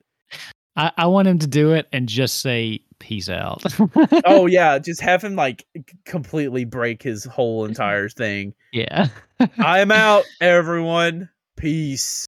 [0.77, 3.63] I, I want him to do it and just say peace out.
[4.25, 5.65] oh yeah, just have him like
[6.05, 8.53] completely break his whole entire thing.
[8.71, 9.07] yeah.
[9.57, 11.29] I'm out, everyone.
[11.57, 12.25] Peace.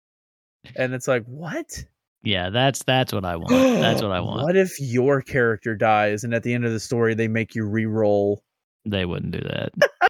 [0.75, 1.85] And it's like, what?
[2.23, 3.49] Yeah, that's that's what I want.
[3.49, 4.43] That's what I want.
[4.43, 7.65] What if your character dies and at the end of the story they make you
[7.65, 8.43] re-roll?
[8.85, 9.71] They wouldn't do that.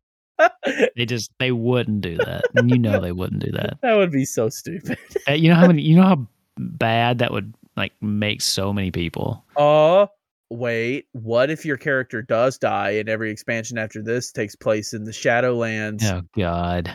[0.96, 2.46] They just they wouldn't do that.
[2.56, 3.78] And you know they wouldn't do that.
[3.84, 4.98] That would be so stupid.
[5.30, 8.90] Uh, You know how many you know how bad that would like make so many
[8.90, 9.46] people.
[9.56, 10.08] Oh,
[10.50, 11.06] wait.
[11.12, 15.12] What if your character does die and every expansion after this takes place in the
[15.12, 16.04] Shadowlands?
[16.04, 16.92] Oh god.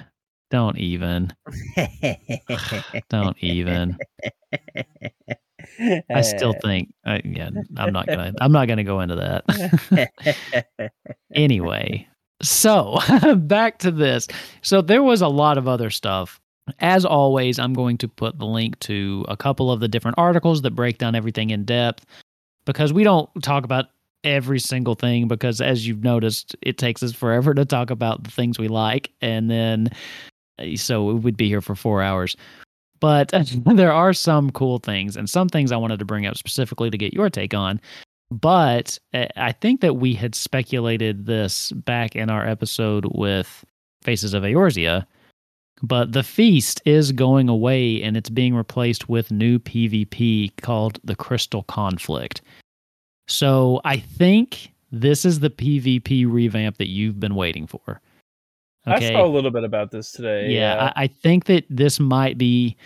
[0.50, 1.32] Don't even.
[3.08, 3.98] Don't even.
[6.10, 10.92] I still think I, yeah, I'm not going to I'm not to go into that.
[11.34, 12.06] anyway,
[12.42, 12.98] so
[13.36, 14.28] back to this.
[14.62, 16.40] So there was a lot of other stuff.
[16.80, 20.62] As always, I'm going to put the link to a couple of the different articles
[20.62, 22.04] that break down everything in depth
[22.64, 23.86] because we don't talk about
[24.24, 28.30] every single thing because as you've noticed, it takes us forever to talk about the
[28.30, 29.88] things we like and then
[30.76, 32.36] so we would be here for 4 hours.
[33.00, 33.32] But
[33.66, 36.98] there are some cool things and some things I wanted to bring up specifically to
[36.98, 37.80] get your take on.
[38.30, 43.64] But eh, I think that we had speculated this back in our episode with
[44.02, 45.06] Faces of Eorzea.
[45.82, 51.14] But the feast is going away and it's being replaced with new PvP called the
[51.14, 52.40] Crystal Conflict.
[53.28, 58.00] So I think this is the PvP revamp that you've been waiting for.
[58.86, 59.08] Okay.
[59.08, 60.48] I saw a little bit about this today.
[60.48, 60.92] Yeah, yeah.
[60.96, 62.76] I, I, think that this might be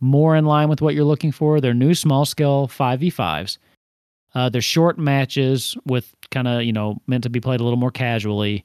[0.00, 1.60] more in line with what you're looking for.
[1.60, 3.58] They're new small scale 5v5s.
[4.34, 7.78] Uh, they're short matches with kind of, you know, meant to be played a little
[7.78, 8.64] more casually.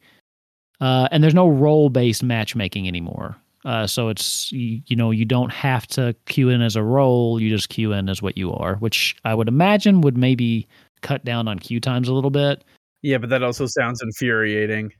[0.79, 3.35] Uh, and there's no role based matchmaking anymore.
[3.65, 7.41] Uh, so it's, you, you know, you don't have to queue in as a role.
[7.41, 10.67] You just queue in as what you are, which I would imagine would maybe
[11.01, 12.63] cut down on queue times a little bit.
[13.01, 14.93] Yeah, but that also sounds infuriating.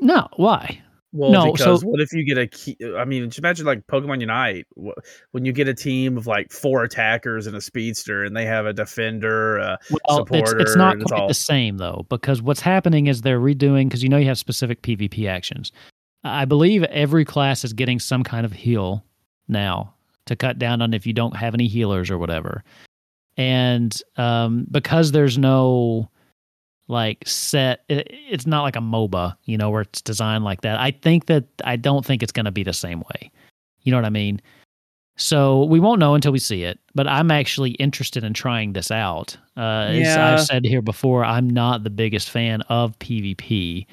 [0.00, 0.80] No, why?
[1.16, 2.76] Well, no, because so, what if you get a key?
[2.98, 4.66] I mean, just imagine like Pokemon Unite
[5.30, 8.66] when you get a team of like four attackers and a speedster, and they have
[8.66, 10.58] a defender, a well, supporter.
[10.58, 11.28] It's, it's not quite all...
[11.28, 14.82] the same though, because what's happening is they're redoing because you know you have specific
[14.82, 15.70] PvP actions.
[16.24, 19.04] I believe every class is getting some kind of heal
[19.46, 19.94] now
[20.26, 22.64] to cut down on if you don't have any healers or whatever.
[23.36, 26.10] And um, because there's no
[26.88, 30.78] like set it, it's not like a moba you know where it's designed like that.
[30.78, 33.30] I think that i don't think it's going to be the same way.
[33.82, 34.40] You know what i mean?
[35.16, 38.90] So we won't know until we see it but i'm actually interested in trying this
[38.90, 39.36] out.
[39.56, 40.00] Uh yeah.
[40.00, 43.86] as i've said here before i'm not the biggest fan of pvp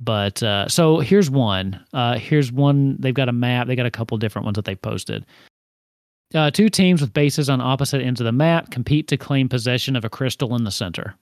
[0.00, 1.84] but uh so here's one.
[1.92, 4.76] Uh here's one they've got a map they got a couple different ones that they
[4.76, 5.26] posted.
[6.34, 9.96] Uh, two teams with bases on opposite ends of the map compete to claim possession
[9.96, 11.14] of a crystal in the center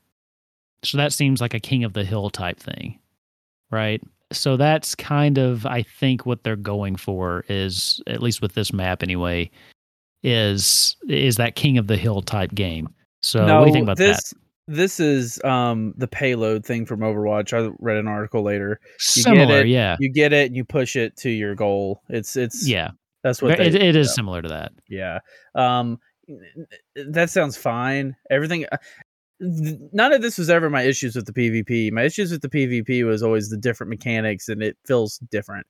[0.86, 2.98] so that seems like a king of the hill type thing,
[3.70, 4.02] right?
[4.32, 8.72] So that's kind of I think what they're going for is at least with this
[8.72, 9.50] map anyway
[10.22, 12.88] is is that king of the hill type game.
[13.22, 14.38] So no, what do you think about this, that?
[14.68, 17.52] This is um the payload thing from Overwatch.
[17.52, 18.80] I read an article later.
[19.14, 19.96] You Similar, it, yeah.
[20.00, 22.02] You get it and you push it to your goal.
[22.08, 22.90] It's it's yeah.
[23.22, 24.72] That's what it, it is similar to that.
[24.88, 25.20] Yeah.
[25.54, 26.00] Um
[26.96, 28.16] that sounds fine.
[28.30, 28.66] Everything
[29.40, 31.92] none of this was ever my issues with the PvP.
[31.92, 35.66] My issues with the PvP was always the different mechanics and it feels different,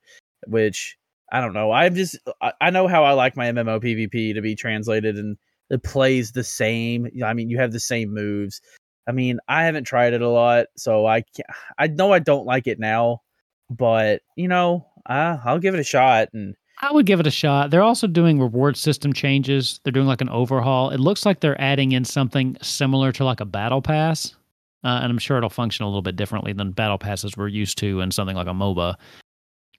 [0.47, 0.97] which
[1.31, 1.71] I don't know.
[1.71, 2.17] I'm just
[2.61, 5.37] I know how I like my MMO PvP to be translated and
[5.69, 7.07] it plays the same.
[7.23, 8.61] I mean, you have the same moves.
[9.07, 11.47] I mean, I haven't tried it a lot, so I can't,
[11.77, 13.21] I know I don't like it now,
[13.69, 17.31] but you know, uh, I'll give it a shot and I would give it a
[17.31, 17.71] shot.
[17.71, 19.79] They're also doing reward system changes.
[19.83, 20.91] They're doing like an overhaul.
[20.91, 24.35] It looks like they're adding in something similar to like a battle pass.
[24.83, 27.79] Uh, and I'm sure it'll function a little bit differently than battle passes we're used
[27.79, 28.95] to in something like a MOBA.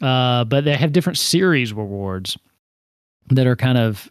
[0.00, 2.36] Uh, but they have different series rewards
[3.30, 4.10] that are kind of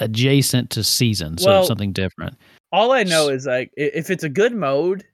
[0.00, 2.36] adjacent to seasons, so well, something different.
[2.70, 5.04] All I know is like if it's a good mode,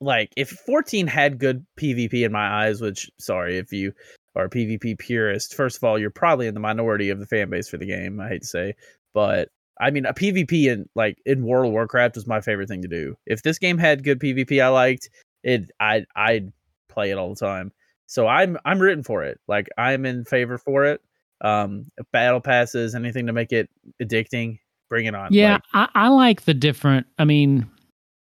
[0.00, 3.92] like if 14 had good PvP in my eyes, which sorry if you
[4.34, 7.50] or a PvP purist, first of all, you're probably in the minority of the fan
[7.50, 8.20] base for the game.
[8.20, 8.74] I hate to say,
[9.14, 9.48] but
[9.80, 12.88] I mean, a PvP in like in World of Warcraft was my favorite thing to
[12.88, 13.16] do.
[13.26, 15.10] If this game had good PvP, I liked
[15.42, 15.70] it.
[15.80, 16.52] I I'd
[16.88, 17.72] play it all the time.
[18.06, 19.40] So I'm I'm rooting for it.
[19.48, 21.00] Like I'm in favor for it.
[21.40, 23.68] Um, battle passes, anything to make it
[24.00, 25.32] addicting, bring it on.
[25.32, 27.06] Yeah, like, I, I like the different.
[27.18, 27.68] I mean,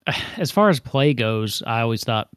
[0.37, 2.29] as far as play goes, I always thought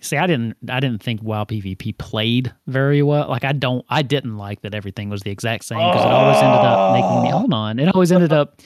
[0.00, 4.02] see i didn't i didn't think wow pvp played very well like i don't i
[4.02, 6.08] didn't like that everything was the exact same because oh.
[6.08, 8.62] it always ended up making me hold on it always ended up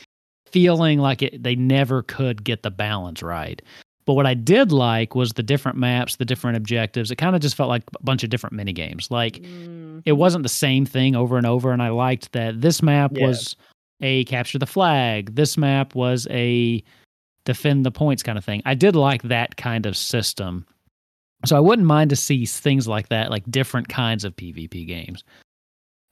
[0.46, 3.62] feeling like it they never could get the balance right
[4.04, 7.40] but what i did like was the different maps the different objectives it kind of
[7.40, 10.00] just felt like a bunch of different mini games like mm-hmm.
[10.04, 13.26] it wasn't the same thing over and over and i liked that this map yeah.
[13.26, 13.56] was
[14.02, 16.82] a capture the flag this map was a
[17.44, 20.66] defend the points kind of thing i did like that kind of system
[21.44, 25.24] so I wouldn't mind to see things like that, like different kinds of PvP games.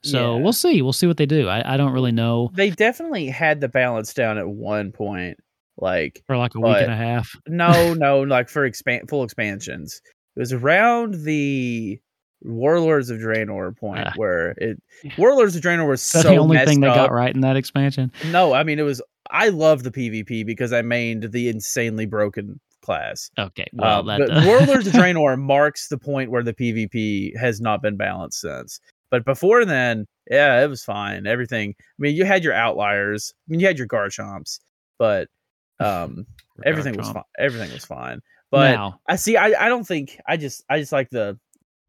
[0.02, 0.42] So yeah.
[0.42, 0.80] we'll see.
[0.82, 1.48] We'll see what they do.
[1.48, 2.50] I, I don't really know.
[2.54, 5.38] They definitely had the balance down at one point,
[5.76, 7.34] like for like a week and a half.
[7.46, 10.00] no, no, like for expand full expansions.
[10.36, 12.00] It was around the
[12.42, 14.80] Warlords of Draenor point uh, where it
[15.18, 16.94] Warlords of Draenor was so the only thing they up.
[16.94, 18.12] got right in that expansion.
[18.26, 19.02] No, I mean it was.
[19.30, 23.30] I love the PvP because I mained the insanely broken class.
[23.38, 24.42] Okay, well, um, that, but uh...
[24.46, 28.80] Warlords of Draenor marks the point where the PvP has not been balanced since.
[29.10, 31.26] But before then, yeah, it was fine.
[31.26, 31.74] Everything.
[31.78, 33.32] I mean, you had your outliers.
[33.36, 34.60] I mean, you had your Garchomps,
[34.98, 35.28] but
[35.80, 36.26] um,
[36.64, 37.24] everything was fine.
[37.38, 38.20] Everything was fine.
[38.50, 39.00] But now.
[39.06, 39.36] I see.
[39.36, 40.18] I, I don't think.
[40.26, 41.38] I just I just like the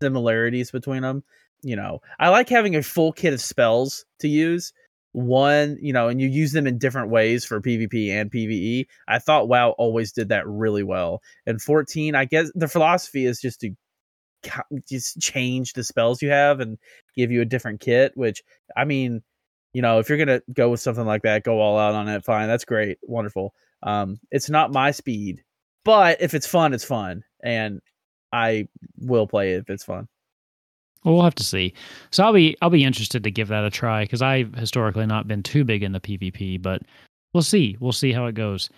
[0.01, 1.23] similarities between them.
[1.61, 4.71] You know, I like having a full kit of spells to use.
[5.11, 8.85] One, you know, and you use them in different ways for PvP and PvE.
[9.07, 11.21] I thought WoW always did that really well.
[11.45, 13.71] And 14, I guess the philosophy is just to
[14.87, 16.77] just change the spells you have and
[17.15, 18.43] give you a different kit, which
[18.77, 19.21] I mean,
[19.73, 22.23] you know, if you're to go with something like that, go all out on it,
[22.23, 22.47] fine.
[22.47, 22.99] That's great.
[23.03, 23.53] Wonderful.
[23.81, 25.43] Um it's not my speed,
[25.85, 27.81] but if it's fun, it's fun and
[28.31, 30.07] I will play it if it's fun.
[31.03, 31.73] Well, we'll have to see.
[32.11, 35.27] So I'll be I'll be interested to give that a try because I've historically not
[35.27, 36.81] been too big in the PvP, but
[37.33, 37.77] we'll see.
[37.79, 38.69] We'll see how it goes.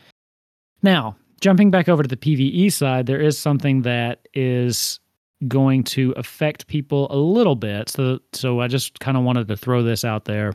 [0.84, 5.00] Now, jumping back over to the PvE side, there is something that is
[5.48, 7.90] going to affect people a little bit.
[7.90, 10.54] So so I just kind of wanted to throw this out there.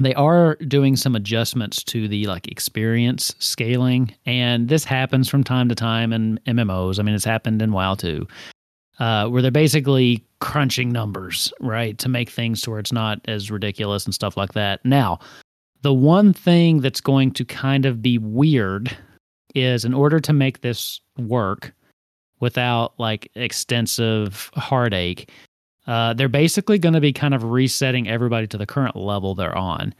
[0.00, 5.68] They are doing some adjustments to the like experience scaling, and this happens from time
[5.68, 6.98] to time in MMOs.
[6.98, 8.26] I mean, it's happened in WoW too
[8.98, 13.50] uh, where they're basically crunching numbers, right, to make things to where it's not as
[13.50, 14.84] ridiculous and stuff like that.
[14.84, 15.18] Now,
[15.82, 18.96] the one thing that's going to kind of be weird
[19.54, 21.72] is in order to make this work
[22.40, 25.30] without like extensive heartache,
[25.86, 29.56] uh, they're basically going to be kind of resetting everybody to the current level they're
[29.56, 29.94] on.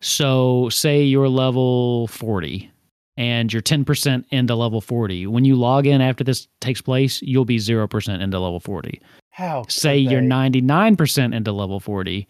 [0.00, 2.70] So, say you're level 40
[3.16, 5.26] and you're 10% into level 40.
[5.26, 9.00] When you log in after this takes place, you'll be 0% into level 40.
[9.30, 9.64] How?
[9.68, 12.26] Say you're 99% into level 40.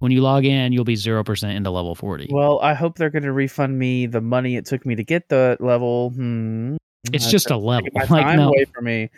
[0.00, 2.28] When you log in, you'll be 0% into level 40.
[2.30, 5.28] Well, I hope they're going to refund me the money it took me to get
[5.28, 6.10] the level.
[6.10, 6.76] Hmm.
[7.12, 7.88] It's That's just a level.
[7.94, 8.48] My like, time no.
[8.48, 9.10] away from me.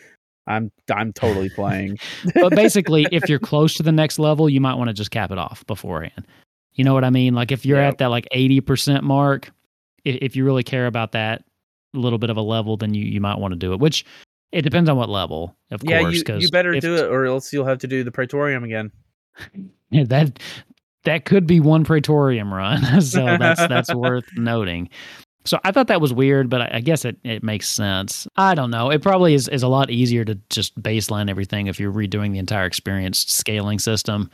[0.47, 1.99] I'm I'm totally playing.
[2.35, 5.31] but basically, if you're close to the next level, you might want to just cap
[5.31, 6.27] it off beforehand.
[6.75, 7.35] You know what I mean?
[7.35, 7.95] Like if you're yep.
[7.95, 9.51] at that like 80% mark,
[10.05, 11.45] if you really care about that
[11.95, 14.05] little bit of a level, then you, you might want to do it, which
[14.53, 16.23] it depends on what level, of yeah, course.
[16.27, 18.91] Yeah, you, you better do it or else you'll have to do the Praetorium again.
[19.93, 20.39] Yeah, that
[21.03, 23.01] that could be one Praetorium run.
[23.03, 24.89] so that's that's worth noting.
[25.45, 28.29] So I thought that was weird, but I, I, guess it, it makes sense.
[28.37, 28.91] I don't know.
[28.91, 32.39] It probably is, is a lot easier to just baseline everything if you're redoing the
[32.39, 34.31] entire experience scaling system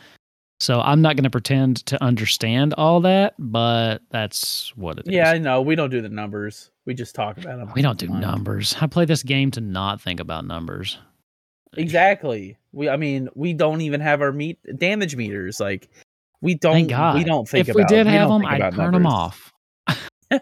[0.58, 5.28] so I'm not going to pretend to understand all that, but that's what it yeah,
[5.28, 5.34] is.
[5.34, 5.60] I know.
[5.60, 6.70] We don't do the numbers.
[6.86, 7.72] We just talk about them.
[7.74, 8.74] We don't do numbers.
[8.80, 10.98] I play this game to not think about numbers.
[11.76, 12.56] Exactly.
[12.72, 15.60] We I mean, we don't even have our meat damage meters.
[15.60, 15.90] Like
[16.40, 17.16] we don't Thank God.
[17.16, 18.92] we don't think if about If we did have them, I'd turn numbers.
[18.92, 19.52] them off.
[20.30, 20.38] we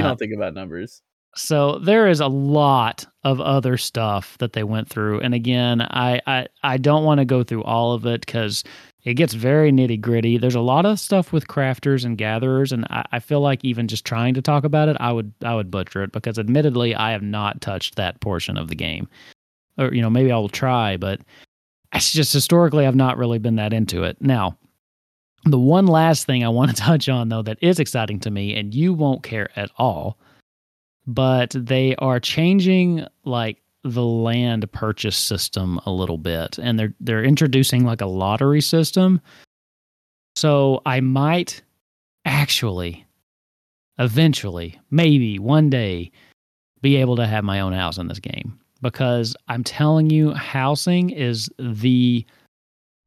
[0.00, 1.02] uh, don't think about numbers.
[1.34, 6.20] So there is a lot of other stuff that they went through, and again, I
[6.26, 8.64] I, I don't want to go through all of it because
[9.04, 10.38] it gets very nitty gritty.
[10.38, 13.88] There's a lot of stuff with crafters and gatherers, and I, I, feel like even
[13.88, 17.12] just trying to talk about it, I would I would butcher it because admittedly, I
[17.12, 19.08] have not touched that portion of the game,
[19.78, 21.20] or you know maybe I will try, but
[21.94, 24.20] it's just historically I've not really been that into it.
[24.20, 24.58] Now,
[25.44, 28.56] the one last thing I want to touch on though that is exciting to me,
[28.56, 30.18] and you won't care at all
[31.08, 37.24] but they are changing like the land purchase system a little bit and they're they're
[37.24, 39.20] introducing like a lottery system.
[40.36, 41.62] So i might
[42.24, 43.06] actually
[43.98, 46.12] eventually maybe one day
[46.82, 51.10] be able to have my own house in this game because i'm telling you housing
[51.10, 52.24] is the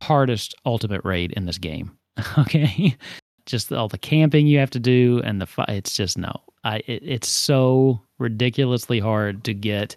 [0.02, 1.92] hardest ultimate raid in this game
[2.38, 2.98] okay
[3.46, 7.04] just all the camping you have to do and the it's just no I it,
[7.04, 9.96] it's so ridiculously hard to get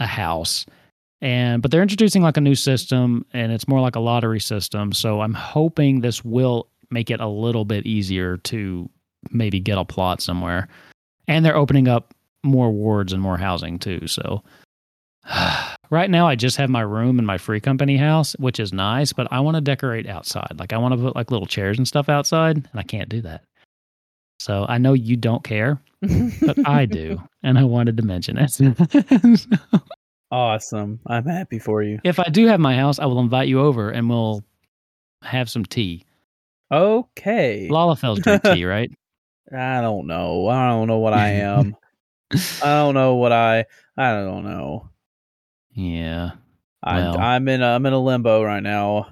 [0.00, 0.66] a house.
[1.20, 4.92] And but they're introducing like a new system and it's more like a lottery system.
[4.92, 8.88] So I'm hoping this will make it a little bit easier to
[9.30, 10.68] maybe get a plot somewhere.
[11.26, 14.06] And they're opening up more wards and more housing too.
[14.06, 14.42] So
[15.90, 19.12] right now I just have my room in my free company house, which is nice,
[19.12, 20.56] but I want to decorate outside.
[20.58, 23.20] Like I want to put like little chairs and stuff outside, and I can't do
[23.22, 23.44] that.
[24.38, 27.20] So I know you don't care, but I do.
[27.46, 28.58] And I wanted to mention it.
[30.30, 30.98] awesome.
[31.06, 32.00] I'm happy for you.
[32.02, 34.42] If I do have my house, I will invite you over and we'll
[35.20, 36.06] have some tea.
[36.72, 37.68] Okay.
[37.70, 38.90] Lalafells drink tea, right?
[39.54, 40.48] I don't know.
[40.48, 41.76] I don't know what I am.
[42.32, 43.66] I don't know what I
[43.98, 44.88] I don't know.
[45.74, 46.32] Yeah.
[46.84, 47.16] Well.
[47.16, 49.08] I'm I'm in a, I'm in a limbo right now.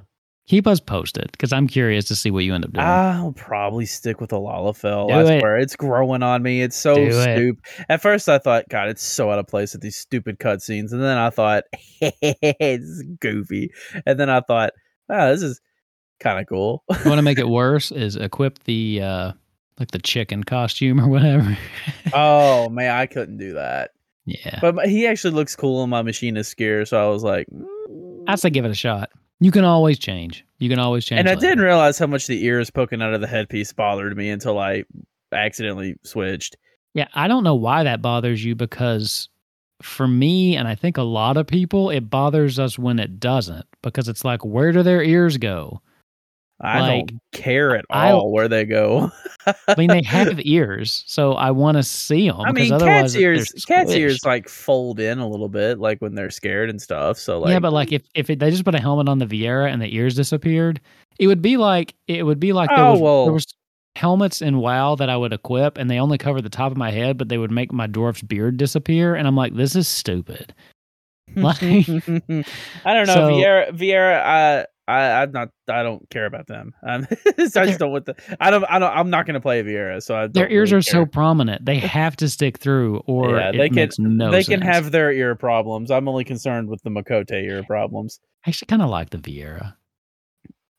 [0.48, 2.84] Keep us posted because I'm curious to see what you end up doing.
[2.84, 5.08] I'll probably stick with a Lalafell.
[5.08, 5.40] Do I it.
[5.40, 6.62] swear, it's growing on me.
[6.62, 7.64] It's so stupid.
[7.88, 11.00] At first, I thought, God, it's so out of place with these stupid cutscenes, and
[11.00, 11.64] then I thought,
[12.00, 13.70] it's goofy,
[14.04, 14.72] and then I thought,
[15.08, 15.60] oh, this is
[16.18, 16.82] kind of cool.
[16.90, 17.92] you want to make it worse?
[17.92, 19.32] Is equip the uh
[19.78, 21.56] like the chicken costume or whatever.
[22.12, 23.90] oh man, I couldn't do that.
[24.24, 28.24] Yeah, but he actually looks cool in my machinist gear, so I was like, mm.
[28.28, 29.10] I'd say give it a shot.
[29.40, 30.44] You can always change.
[30.58, 31.18] You can always change.
[31.18, 34.30] And I didn't realize how much the ears poking out of the headpiece bothered me
[34.30, 34.84] until I
[35.32, 36.56] accidentally switched.
[36.94, 39.28] Yeah, I don't know why that bothers you because
[39.82, 43.66] for me and I think a lot of people, it bothers us when it doesn't
[43.82, 45.80] because it's like, where do their ears go?
[46.62, 49.10] I Like, don't care at I- all where they go.
[49.66, 52.40] I mean, they have ears, so I want to see them.
[52.40, 56.30] I mean, cat's ears, cat's ears like fold in a little bit, like when they're
[56.30, 57.18] scared and stuff.
[57.18, 59.26] So like, yeah, but like if if it, they just put a helmet on the
[59.26, 60.80] Viera and the ears disappeared,
[61.18, 63.24] it would be like it would be like there Oh, was, well.
[63.24, 63.46] there was
[63.96, 66.92] helmets in WoW that I would equip, and they only cover the top of my
[66.92, 70.54] head, but they would make my dwarf's beard disappear, and I'm like, this is stupid.
[71.34, 73.14] Like- I don't know.
[73.14, 75.50] So- Viera, Viera, uh, I, I'm not.
[75.68, 76.74] I don't care about them.
[76.86, 77.32] Um, I
[77.66, 78.16] just don't want the.
[78.40, 78.64] I don't.
[78.64, 78.90] I don't.
[78.90, 80.02] I'm not going to play Viera.
[80.02, 83.50] So I Their ears really are so prominent; they have to stick through, or Yeah,
[83.50, 84.60] it they can- no they sense.
[84.60, 85.90] can have their ear problems.
[85.92, 88.18] I'm only concerned with the Miqo'te ear problems.
[88.44, 89.74] I actually kind of like the Viera.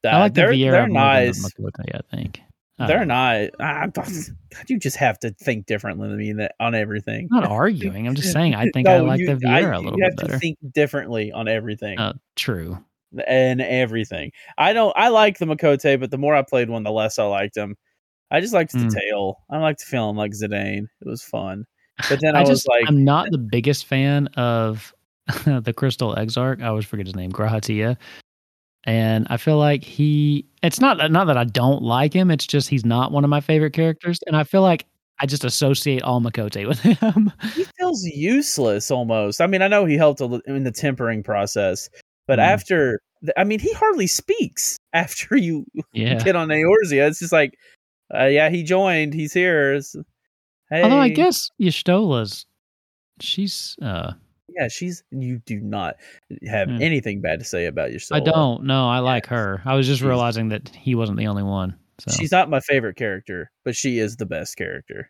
[0.06, 1.42] Uh, I like the Viera They're nice.
[1.58, 2.42] Miqo'te, I think.
[2.80, 3.50] I They're know.
[3.58, 3.94] not.
[3.94, 4.10] God,
[4.68, 7.30] you just have to think differently than me on everything.
[7.32, 8.06] I'm not arguing.
[8.08, 9.98] I'm just saying I think I like you- the I- Viera a little bit.
[9.98, 9.98] Better.
[9.98, 10.34] You have better.
[10.34, 12.84] to think differently on everything Uh, true.
[13.28, 14.32] And everything.
[14.58, 14.94] I don't.
[14.98, 17.76] I like the Miqo'te, but the more I played one, the less I liked him.
[18.32, 18.94] I just liked the Mm.
[19.00, 19.38] tail.
[19.52, 20.86] I liked to feel like Zidane.
[21.02, 21.66] It was fun.
[22.10, 24.94] But then I, I, was just like, I'm not the biggest fan of
[25.46, 26.62] the Crystal Exarch.
[26.62, 27.98] I always forget his name, G'raha Tia.
[28.86, 32.68] And I feel like he it's not not that I don't like him, it's just
[32.70, 34.20] he's not one of my favorite characters.
[34.28, 34.86] And I feel like
[35.20, 37.32] I just associate all Miqo'te with him.
[37.54, 39.40] he feels useless almost.
[39.40, 41.90] I mean, I know he helped in the tempering process,
[42.28, 42.44] but Mm.
[42.44, 43.02] after,
[43.38, 46.22] I mean, he hardly speaks after you yeah.
[46.24, 47.08] get on Eorzea.
[47.08, 47.58] It's just like,
[48.14, 49.14] uh, yeah, he joined.
[49.14, 49.80] He's here.
[50.70, 52.46] Hey, Although I guess Y'shtola's
[53.20, 54.14] she's uh
[54.56, 55.04] yeah, she's.
[55.12, 55.96] You do not
[56.48, 56.82] have Hmm.
[56.82, 58.22] anything bad to say about yourself.
[58.22, 59.62] I don't No, I like her.
[59.66, 61.76] I was just realizing that he wasn't the only one.
[62.00, 65.10] So She's not my favorite character, but she is the best character.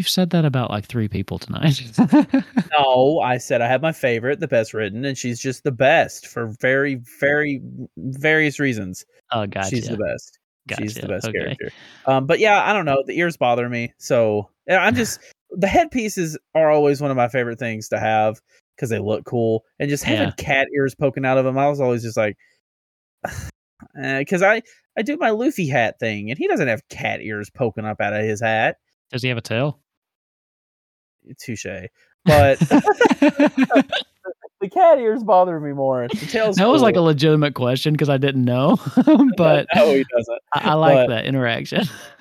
[0.00, 1.82] You've said that about like three people tonight.
[2.78, 6.26] No, I said I have my favorite, the best written, and she's just the best
[6.26, 7.60] for very, very
[7.98, 9.04] various reasons.
[9.32, 9.68] oh, gotcha.
[9.70, 10.38] She's the best.
[10.78, 11.38] She's the best Okay.
[11.38, 11.70] character.
[12.06, 13.02] Um, but yeah, I don't know.
[13.04, 15.20] The ears bother me, so I'm just
[15.50, 18.40] the headpieces are always one of my favorite things to have
[18.76, 20.34] because they look cool, and just having Yeah.
[20.38, 22.36] cat ears poking out of them, I was always just like,
[23.94, 24.62] because I
[24.96, 28.12] I do my Luffy hat thing, and he doesn't have cat ears poking up out
[28.14, 28.76] of his hat.
[29.10, 29.80] Does he have a tail?
[31.38, 31.88] Touche.
[32.24, 32.58] But
[34.60, 36.06] the cat ears bother me more.
[36.08, 38.78] The tail's that was like a legitimate question because I didn't know,
[39.36, 40.42] but no, he doesn't.
[40.52, 41.84] I, I like but- that interaction.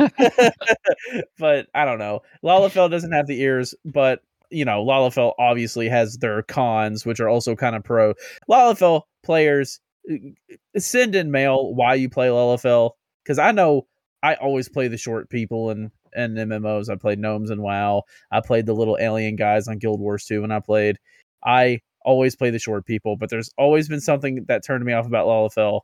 [1.38, 2.22] but I don't know.
[2.44, 7.30] Lalafell doesn't have the ears, but you know, Lalafell obviously has their cons, which are
[7.30, 8.14] also kind of pro.
[8.50, 9.80] Lalafell players
[10.10, 10.16] uh,
[10.78, 12.92] send in mail why you play Lalafell
[13.24, 13.86] because I know
[14.24, 16.90] I always play the short people and and MMOs.
[16.90, 18.04] I played gnomes and WoW.
[18.32, 20.98] I played the little alien guys on Guild Wars 2 when I played.
[21.46, 25.06] I always play the short people, but there's always been something that turned me off
[25.06, 25.82] about Lalafell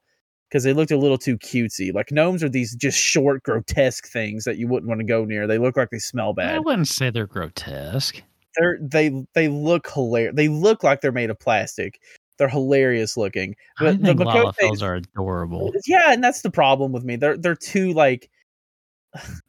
[0.49, 1.93] because they looked a little too cutesy.
[1.93, 5.47] Like gnomes are these just short, grotesque things that you wouldn't want to go near.
[5.47, 6.55] They look like they smell bad.
[6.55, 8.21] I wouldn't say they're grotesque.
[8.57, 10.33] They're they they look hilarious.
[10.35, 11.99] They look like they're made of plastic.
[12.37, 13.55] They're hilarious looking.
[13.79, 15.73] I But the think Miqo'tes- Lalafells are adorable.
[15.85, 17.15] Yeah, and that's the problem with me.
[17.17, 18.29] They're they're too like,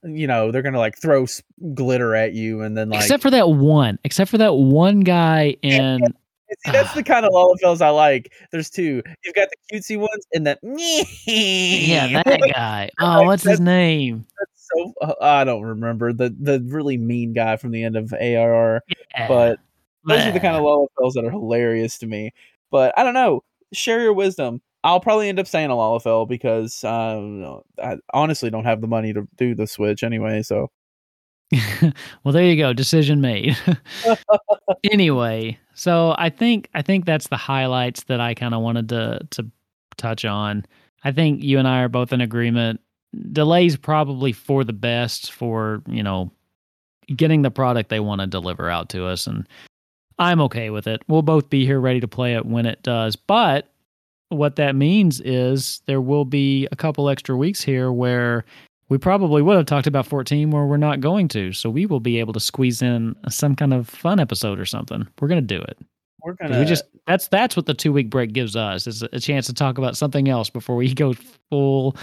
[0.05, 1.27] you know, they're gonna like throw
[1.75, 3.01] glitter at you and then like.
[3.01, 3.99] except for that one.
[4.05, 6.01] Except for that one guy in.
[6.64, 8.33] See, that's the kind of Lalafells I like.
[8.53, 9.03] There's two.
[9.25, 10.61] You've got the cutesy ones and that.
[11.27, 12.91] Yeah, that guy.
[13.01, 14.27] Oh, what's his That's- name?
[14.55, 18.83] so uh, I don't remember the the really mean guy from the end of ARR.
[19.11, 19.29] Yeah.
[19.29, 19.59] But
[20.05, 22.33] those are the kind of Lalafells that are hilarious to me.
[22.71, 23.43] But I don't know.
[23.73, 24.61] Share your wisdom.
[24.87, 29.12] I'll probably end up saying a Lalafell because uh, I honestly don't have the money
[29.12, 30.43] to do the Switch anyway.
[30.45, 30.70] So
[32.24, 32.72] well, there you go.
[32.72, 33.57] Decision made.
[34.91, 39.26] anyway, so I think I think that's the highlights that I kind of wanted to
[39.30, 39.51] to
[39.97, 40.64] touch on.
[41.03, 42.80] I think you and I are both in agreement.
[43.32, 46.30] Delays probably for the best for you know
[47.14, 49.49] getting the product they want to deliver out to us, and
[50.18, 51.03] I'm okay with it.
[51.09, 53.72] We'll both be here ready to play it when it does, but
[54.31, 58.45] what that means is there will be a couple extra weeks here where
[58.89, 61.53] we probably would have talked about 14 where we're not going to.
[61.53, 65.07] So we will be able to squeeze in some kind of fun episode or something.
[65.20, 65.79] We're going to do it.
[66.22, 69.03] we're 'Cause gonna we just that's that's what the 2 week break gives us is
[69.03, 71.14] a chance to talk about something else before we go
[71.51, 71.97] full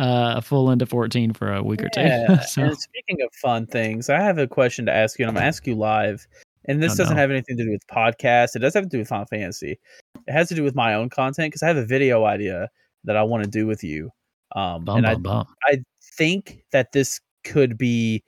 [0.00, 2.00] uh full into 14 for a week or two.
[2.00, 5.30] Yeah, so and speaking of fun things, I have a question to ask you, and
[5.30, 6.26] I'm gonna ask you live
[6.66, 8.56] and this Oh, doesn't have anything to do with podcasts.
[8.56, 9.78] It does have to do with Final Fantasy.
[10.26, 12.68] It has to do with my own content because I have a video idea
[13.04, 14.10] that I want to do with you.
[14.56, 15.84] Um, Bum, and I bum, bum.
[16.16, 18.22] think that this could be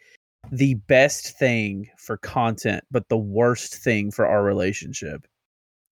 [0.52, 5.26] the best thing for content, but the worst thing for our relationship.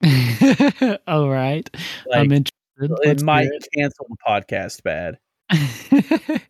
[1.07, 1.69] All right.
[2.07, 2.53] Like, I'm interested.
[2.79, 5.19] it Let's might hear cancel the podcast bad.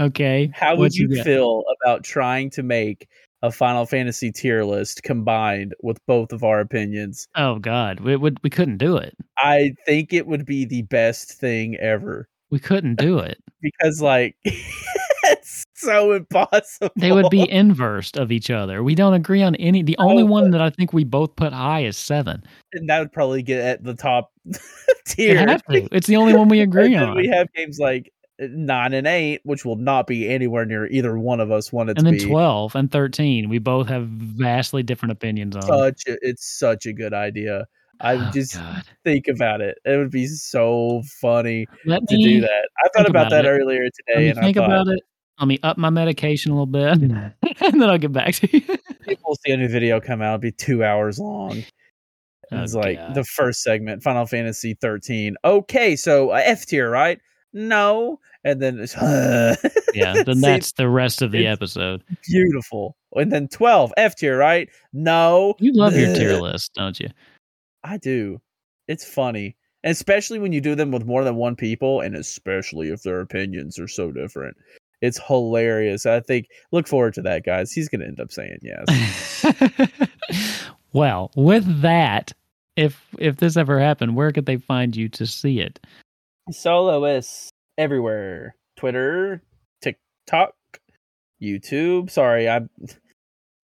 [0.00, 0.50] okay.
[0.54, 3.08] How would you feel about trying to make
[3.42, 7.26] a Final Fantasy tier list combined with both of our opinions?
[7.36, 9.14] Oh God, we would we couldn't do it.
[9.38, 13.38] I think it would be the best thing ever We couldn't do it.
[13.62, 16.90] because, like, it's so impossible.
[16.96, 18.82] They would be inversed of each other.
[18.82, 19.82] We don't agree on any.
[19.82, 22.42] The only Oh, one that I think we both put high is seven.
[22.72, 24.60] and that would probably get at the top It
[25.06, 25.46] tier.
[25.46, 25.88] to.
[25.92, 27.16] It's the only one we agree on.
[27.16, 31.40] we have games like nine and eight, which will not be anywhere near either one
[31.40, 32.24] of us want it and to then be.
[32.24, 35.62] twelve and thirteen, we both have vastly different opinions on.
[35.62, 37.66] Such a, it's such a good idea.
[38.00, 38.84] I Oh, just God.
[39.04, 39.76] think about it.
[39.84, 42.68] It would be so funny Let to do that.
[42.84, 45.00] I thought about, about that earlier today, and I think thought about it.
[45.40, 46.92] Let me up my medication a little bit,
[47.60, 48.60] and then I'll get back to you.
[49.02, 51.64] people see a new video come out, it'd be two hours long.
[52.50, 53.14] Oh, it's like God.
[53.14, 55.36] the first segment, Final Fantasy 13.
[55.44, 57.20] Okay, so uh, F tier, right?
[57.52, 58.94] No, and then it's
[59.94, 62.02] yeah, then See, that's the rest of the episode.
[62.26, 62.96] beautiful.
[63.14, 64.68] And then 12, F tier, right?
[64.92, 67.08] No, You love your tier list, don't you?
[67.84, 68.40] I do.
[68.86, 69.56] It's funny.
[69.84, 73.20] And especially when you do them with more than one people, and especially if their
[73.20, 74.56] opinions are so different.
[75.00, 76.06] It's hilarious.
[76.06, 77.70] I think look forward to that, guys.
[77.70, 79.44] He's gonna end up saying yes.
[80.92, 82.32] well, with that,
[82.74, 85.78] if if this ever happened, where could they find you to see it?
[86.50, 88.54] Soloists everywhere.
[88.76, 89.42] Twitter,
[89.80, 90.54] TikTok,
[91.42, 92.10] YouTube.
[92.10, 92.68] Sorry, I'm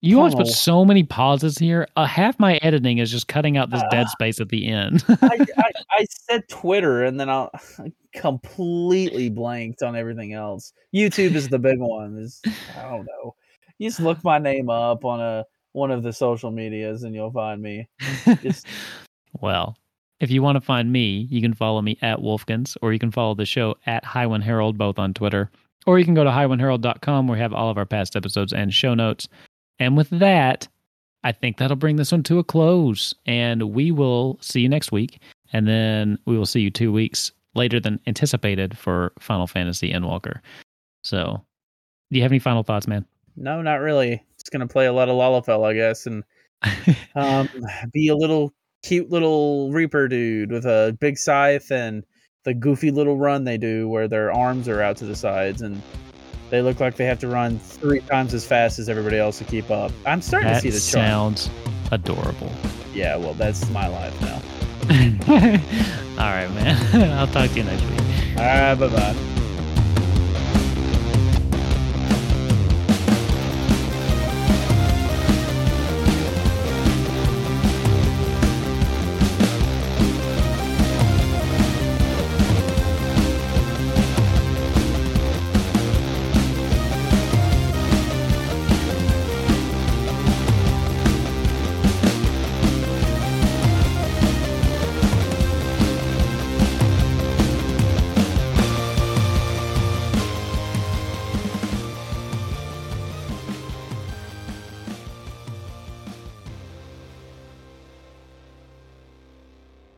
[0.01, 1.87] You always put so many pauses here.
[1.97, 4.11] Uh, half my editing is just cutting out this dead Ah.
[4.11, 5.05] space at the end.
[5.09, 7.49] I, I, I said Twitter and then I
[8.15, 10.73] completely blanked on everything else.
[10.95, 12.17] YouTube is the big one.
[12.19, 12.41] Is
[12.79, 13.35] I don't know.
[13.79, 17.33] You just look my name up on a one of the social medias and you'll
[17.33, 17.89] find me.
[18.43, 18.67] Just
[19.41, 19.77] well,
[20.21, 23.11] if you want to find me, you can follow me at Wolfkins, or you can
[23.11, 25.51] follow the show at Highwind Herald, both on Twitter.
[25.87, 28.73] Or you can go to highwindherald.com where we have all of our past episodes and
[28.73, 29.29] show notes.
[29.79, 30.67] And with that,
[31.25, 33.15] I think that'll bring this one to a close.
[33.27, 35.21] And we will see you next week.
[35.53, 40.41] And then we will see you two weeks later than anticipated for Final Fantasy Endwalker.
[41.03, 41.45] So,
[42.11, 43.05] do you have any final thoughts, man?
[43.37, 44.23] no, not really.
[44.39, 46.23] Just gonna play a lot of Lalafell, I guess, and
[47.15, 47.49] um,
[47.93, 48.53] be a little
[48.85, 52.05] cute little Reaper dude with a big scythe and
[52.45, 55.81] the goofy little run they do where their arms are out to the sides and
[56.51, 59.45] they look like they have to run three times as fast as everybody else to
[59.45, 59.91] keep up.
[60.05, 61.07] I'm starting that to see the charm.
[61.09, 61.51] sounds
[61.91, 62.53] adorable.
[62.93, 64.41] Yeah, well, that's my life now.
[66.19, 67.13] All right, man.
[67.19, 68.01] I'll talk to you next week.
[68.39, 69.41] All right, bye bye.